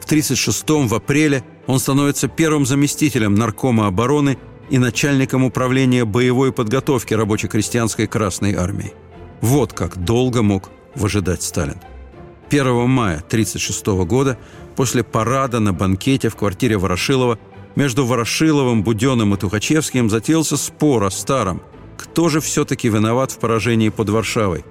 В 0.00 0.10
1936-м 0.10 0.86
в 0.86 0.94
апреле 0.94 1.42
он 1.66 1.80
становится 1.80 2.28
первым 2.28 2.66
заместителем 2.66 3.34
наркома 3.34 3.88
обороны 3.88 4.38
и 4.70 4.78
начальником 4.78 5.42
управления 5.42 6.04
боевой 6.04 6.52
подготовки 6.52 7.14
рабоче-крестьянской 7.14 8.06
Красной 8.06 8.54
Армии. 8.54 8.92
Вот 9.40 9.72
как 9.72 9.96
долго 10.04 10.42
мог 10.42 10.70
выжидать 10.94 11.42
Сталин. 11.42 11.80
1 12.48 12.88
мая 12.88 13.16
1936 13.18 13.86
года, 14.06 14.38
после 14.76 15.04
парада 15.04 15.60
на 15.60 15.72
банкете 15.72 16.28
в 16.28 16.36
квартире 16.36 16.78
Ворошилова, 16.78 17.38
между 17.76 18.04
Ворошиловым, 18.04 18.82
Буденным 18.82 19.34
и 19.34 19.36
Тухачевским 19.36 20.10
затеялся 20.10 20.56
спор 20.56 21.04
о 21.04 21.10
старом. 21.10 21.62
Кто 21.96 22.28
же 22.28 22.40
все-таки 22.40 22.88
виноват 22.88 23.30
в 23.30 23.38
поражении 23.38 23.90
под 23.90 24.08
Варшавой? 24.10 24.64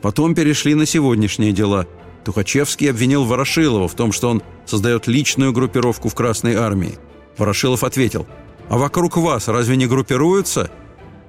Потом 0.00 0.34
перешли 0.34 0.74
на 0.74 0.86
сегодняшние 0.86 1.52
дела. 1.52 1.86
Тухачевский 2.24 2.90
обвинил 2.90 3.24
Ворошилова 3.24 3.88
в 3.88 3.94
том, 3.94 4.12
что 4.12 4.30
он 4.30 4.42
создает 4.64 5.06
личную 5.06 5.52
группировку 5.52 6.08
в 6.08 6.14
Красной 6.14 6.54
армии. 6.54 6.98
Ворошилов 7.36 7.84
ответил, 7.84 8.26
«А 8.68 8.78
вокруг 8.78 9.16
вас 9.16 9.48
разве 9.48 9.76
не 9.76 9.86
группируются?» 9.86 10.70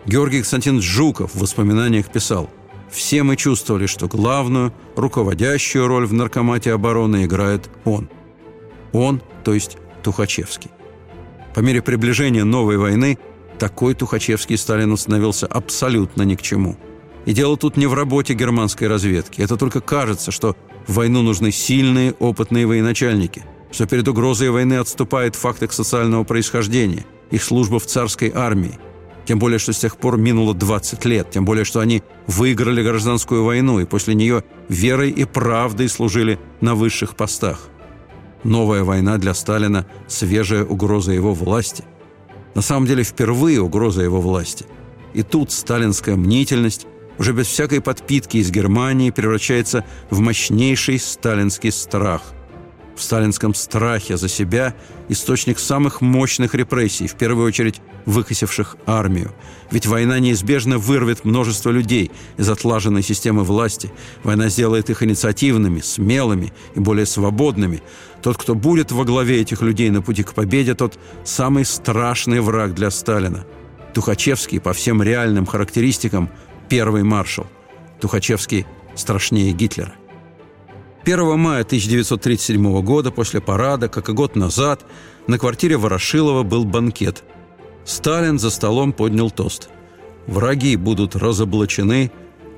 Георгий 0.05 0.37
Константинович 0.37 0.85
Жуков 0.85 1.35
в 1.35 1.39
воспоминаниях 1.39 2.09
писал, 2.09 2.49
все 2.89 3.23
мы 3.23 3.35
чувствовали, 3.35 3.85
что 3.85 4.07
главную, 4.07 4.73
руководящую 4.95 5.87
роль 5.87 6.05
в 6.05 6.13
наркомате 6.13 6.73
обороны 6.73 7.25
играет 7.25 7.69
он. 7.85 8.09
Он, 8.93 9.21
то 9.43 9.53
есть 9.53 9.77
Тухачевский. 10.03 10.71
По 11.53 11.59
мере 11.59 11.81
приближения 11.81 12.43
новой 12.43 12.77
войны 12.77 13.17
такой 13.59 13.93
Тухачевский 13.93 14.57
Сталину 14.57 14.95
становился 14.97 15.47
абсолютно 15.47 16.21
ни 16.21 16.35
к 16.35 16.41
чему. 16.41 16.77
И 17.25 17.33
дело 17.33 17.57
тут 17.57 17.75
не 17.75 17.87
в 17.87 17.93
работе 17.93 18.33
германской 18.33 18.87
разведки. 18.87 19.41
Это 19.41 19.57
только 19.57 19.81
кажется, 19.81 20.31
что 20.31 20.55
в 20.87 20.93
войну 20.93 21.21
нужны 21.21 21.51
сильные, 21.51 22.13
опытные 22.13 22.65
военачальники, 22.65 23.43
что 23.71 23.85
перед 23.85 24.07
угрозой 24.07 24.49
войны 24.49 24.75
отступает 24.75 25.35
факт 25.35 25.61
их 25.61 25.73
социального 25.73 26.23
происхождения, 26.23 27.05
их 27.29 27.43
служба 27.43 27.79
в 27.79 27.85
царской 27.85 28.31
армии, 28.33 28.79
тем 29.27 29.39
более, 29.39 29.59
что 29.59 29.73
с 29.73 29.79
тех 29.79 29.97
пор 29.97 30.17
минуло 30.17 30.53
20 30.53 31.03
лет. 31.03 31.29
Тем 31.31 31.43
более, 31.43 31.65
что 31.65 31.81
они 31.81 32.01
выиграли 32.27 32.81
гражданскую 32.81 33.43
войну 33.43 33.79
и 33.79 33.85
после 33.85 34.15
нее 34.15 34.45
верой 34.69 35.09
и 35.09 35.25
правдой 35.25 35.89
служили 35.89 36.39
на 36.61 36.75
высших 36.75 37.17
постах. 37.17 37.67
Новая 38.45 38.85
война 38.85 39.17
для 39.17 39.33
Сталина– 39.33 39.85
свежая 40.07 40.63
угроза 40.63 41.11
его 41.11 41.33
власти. 41.33 41.83
На 42.55 42.61
самом 42.61 42.87
деле, 42.87 43.03
впервые 43.03 43.61
угроза 43.61 44.01
его 44.01 44.21
власти. 44.21 44.65
И 45.13 45.23
тут 45.23 45.51
сталинская 45.51 46.15
мнительность 46.15 46.87
уже 47.19 47.33
без 47.33 47.47
всякой 47.47 47.81
подпитки 47.81 48.37
из 48.37 48.49
Германии 48.49 49.11
превращается 49.11 49.83
в 50.09 50.19
мощнейший 50.19 50.99
сталинский 50.99 51.71
страх– 51.71 52.21
в 52.97 53.03
сталинском 53.03 53.53
страхе 53.53 54.17
за 54.17 54.27
себя 54.27 54.73
источник 55.07 55.59
самых 55.59 56.01
мощных 56.01 56.55
репрессий, 56.55 57.07
в 57.07 57.15
первую 57.15 57.47
очередь 57.47 57.81
выкосивших 58.05 58.77
армию. 58.85 59.33
Ведь 59.71 59.85
война 59.85 60.19
неизбежно 60.19 60.77
вырвет 60.77 61.23
множество 61.23 61.69
людей 61.69 62.11
из 62.37 62.49
отлаженной 62.49 63.03
системы 63.03 63.43
власти. 63.43 63.91
Война 64.23 64.49
сделает 64.49 64.89
их 64.89 65.03
инициативными, 65.03 65.81
смелыми 65.81 66.53
и 66.75 66.79
более 66.79 67.05
свободными. 67.05 67.81
Тот, 68.21 68.37
кто 68.37 68.55
будет 68.55 68.91
во 68.91 69.05
главе 69.05 69.41
этих 69.41 69.61
людей 69.61 69.89
на 69.89 70.01
пути 70.01 70.23
к 70.23 70.33
победе, 70.33 70.73
тот 70.73 70.97
самый 71.23 71.65
страшный 71.65 72.41
враг 72.41 72.73
для 72.73 72.89
Сталина. 72.89 73.45
Тухачевский 73.93 74.59
по 74.59 74.73
всем 74.73 75.03
реальным 75.03 75.45
характеристикам 75.45 76.29
первый 76.69 77.03
маршал. 77.03 77.47
Тухачевский 77.99 78.65
страшнее 78.95 79.51
Гитлера. 79.53 79.93
1 81.07 81.39
мая 81.39 81.61
1937 81.61 82.81
года, 82.81 83.11
после 83.11 83.39
парада, 83.39 83.87
как 83.87 84.09
и 84.09 84.11
год 84.11 84.35
назад, 84.35 84.85
на 85.25 85.39
квартире 85.39 85.77
Ворошилова 85.77 86.43
был 86.43 86.65
банкет. 86.65 87.23
Сталин 87.85 88.37
за 88.37 88.49
столом 88.49 88.91
поднял 88.91 89.31
тост. 89.31 89.69
«Враги 90.25 90.75
будут 90.75 91.15
разоблачены, 91.15 92.11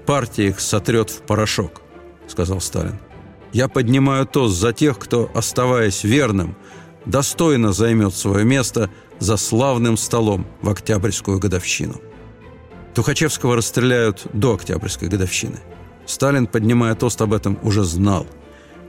партия 0.07 0.47
их 0.47 0.61
сотрет 0.61 1.11
в 1.11 1.21
порошок»,— 1.21 1.83
сказал 2.27 2.59
Сталин. 2.59 2.97
«Я 3.53 3.67
поднимаю 3.67 4.25
тост 4.25 4.57
за 4.57 4.73
тех, 4.73 4.97
кто, 4.97 5.29
оставаясь 5.35 6.03
верным, 6.03 6.55
достойно 7.05 7.71
займет 7.71 8.15
свое 8.15 8.45
место 8.45 8.89
за 9.19 9.37
славным 9.37 9.95
столом 9.95 10.47
в 10.63 10.69
Октябрьскую 10.71 11.37
годовщину». 11.37 12.01
Тухачевского 12.95 13.55
расстреляют 13.55 14.25
до 14.33 14.55
Октябрьской 14.55 15.07
годовщины. 15.07 15.59
Сталин, 16.07 16.47
поднимая 16.47 16.95
тост 16.95 17.21
об 17.21 17.33
этом, 17.33 17.59
уже 17.61 17.83
знал– 17.83 18.25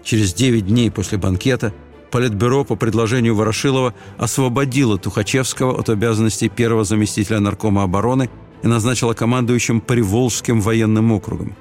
Через 0.03 0.35
9 0.35 0.67
дней 0.67 0.91
после 0.91 1.19
банкета 1.19 1.73
Политбюро 2.11 2.65
по 2.65 2.75
предложению 2.75 3.37
Ворошилова 3.37 3.95
освободило 4.19 4.99
Тухачевского 4.99 5.79
от 5.79 5.91
обязанностей 5.91 6.49
первого 6.49 6.85
заместителя 6.85 7.39
наркома 7.39 7.85
обороны 7.85 8.29
и 8.63 8.67
назначило 8.67 9.15
командующим 9.15 9.81
Приволжским 9.81 10.61
военным 10.61 11.13
округом. 11.13 11.57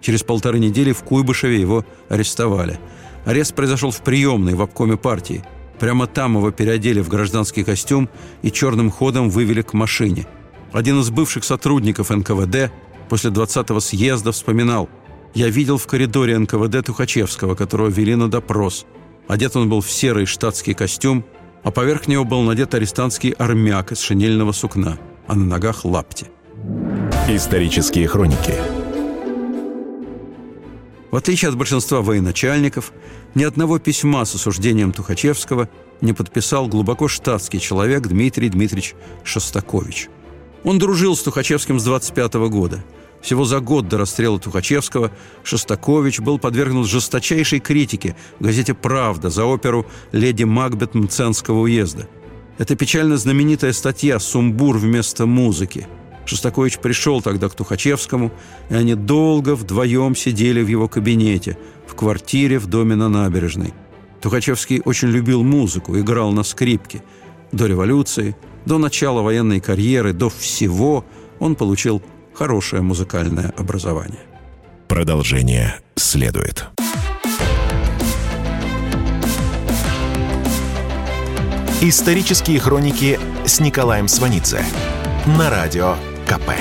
Через 0.00 0.24
полторы 0.24 0.58
недели 0.58 0.92
в 0.92 1.04
Куйбышеве 1.04 1.60
его 1.60 1.86
арестовали. 2.08 2.80
Арест 3.24 3.54
произошел 3.54 3.92
в 3.92 4.02
приемной 4.02 4.54
в 4.54 4.62
обкоме 4.62 4.96
партии. 4.96 5.44
Прямо 5.78 6.08
там 6.08 6.36
его 6.36 6.50
переодели 6.50 7.00
в 7.00 7.08
гражданский 7.08 7.62
костюм 7.62 8.08
и 8.42 8.50
черным 8.50 8.90
ходом 8.90 9.30
вывели 9.30 9.62
к 9.62 9.72
машине. 9.72 10.26
Один 10.72 10.98
из 11.00 11.10
бывших 11.10 11.44
сотрудников 11.44 12.10
НКВД 12.10 12.72
после 13.08 13.30
20-го 13.30 13.78
съезда 13.78 14.32
вспоминал 14.32 14.88
«Я 15.34 15.48
видел 15.48 15.78
в 15.78 15.86
коридоре 15.86 16.38
НКВД 16.38 16.84
Тухачевского, 16.84 17.54
которого 17.54 17.88
вели 17.88 18.14
на 18.14 18.30
допрос– 18.30 18.86
Одет 19.28 19.56
он 19.56 19.68
был 19.68 19.80
в 19.80 19.90
серый 19.90 20.26
штатский 20.26 20.74
костюм, 20.74 21.24
а 21.62 21.70
поверх 21.70 22.08
него 22.08 22.24
был 22.24 22.42
надет 22.42 22.74
арестантский 22.74 23.30
армяк 23.30 23.92
из 23.92 24.00
шинельного 24.00 24.52
сукна, 24.52 24.98
а 25.26 25.34
на 25.34 25.44
ногах 25.44 25.84
лапти. 25.84 26.26
Исторические 27.28 28.08
хроники 28.08 28.54
В 31.10 31.16
отличие 31.16 31.50
от 31.50 31.56
большинства 31.56 32.02
военачальников, 32.02 32.92
ни 33.34 33.44
одного 33.44 33.78
письма 33.78 34.24
с 34.24 34.34
осуждением 34.34 34.92
Тухачевского 34.92 35.68
не 36.00 36.12
подписал 36.12 36.66
глубоко 36.66 37.06
штатский 37.08 37.60
человек 37.60 38.06
Дмитрий 38.08 38.48
Дмитриевич 38.48 38.94
Шостакович. 39.22 40.08
Он 40.64 40.78
дружил 40.78 41.16
с 41.16 41.22
Тухачевским 41.22 41.78
с 41.78 41.84
25 41.84 42.34
года– 42.34 42.84
всего 43.22 43.44
за 43.44 43.60
год 43.60 43.88
до 43.88 43.98
расстрела 43.98 44.38
Тухачевского 44.38 45.12
Шостакович 45.44 46.20
был 46.20 46.38
подвергнут 46.38 46.88
жесточайшей 46.88 47.60
критике 47.60 48.16
в 48.38 48.44
газете 48.44 48.74
«Правда» 48.74 49.30
за 49.30 49.44
оперу 49.44 49.86
«Леди 50.10 50.42
Макбет 50.42 50.94
Мценского 50.94 51.60
уезда». 51.60 52.08
Это 52.58 52.74
печально 52.76 53.16
знаменитая 53.16 53.72
статья 53.72 54.18
«Сумбур 54.18 54.76
вместо 54.76 55.26
музыки». 55.26 55.86
Шостакович 56.24 56.78
пришел 56.78 57.22
тогда 57.22 57.48
к 57.48 57.54
Тухачевскому, 57.54 58.32
и 58.70 58.74
они 58.74 58.94
долго 58.94 59.54
вдвоем 59.54 60.14
сидели 60.14 60.62
в 60.62 60.68
его 60.68 60.88
кабинете, 60.88 61.58
в 61.86 61.94
квартире 61.94 62.58
в 62.58 62.66
доме 62.66 62.94
на 62.94 63.08
набережной. 63.08 63.72
Тухачевский 64.20 64.80
очень 64.84 65.08
любил 65.08 65.42
музыку, 65.42 65.98
играл 65.98 66.32
на 66.32 66.42
скрипке. 66.44 67.02
До 67.50 67.66
революции, 67.66 68.36
до 68.66 68.78
начала 68.78 69.22
военной 69.22 69.60
карьеры, 69.60 70.12
до 70.12 70.28
всего 70.28 71.04
он 71.40 71.56
получил 71.56 72.00
хорошее 72.34 72.82
музыкальное 72.82 73.52
образование. 73.56 74.20
Продолжение 74.88 75.80
следует. 75.96 76.66
Исторические 81.80 82.60
хроники 82.60 83.18
с 83.44 83.58
Николаем 83.58 84.06
Сванидзе 84.06 84.64
на 85.26 85.50
радио 85.50 85.96
КП. 86.26 86.52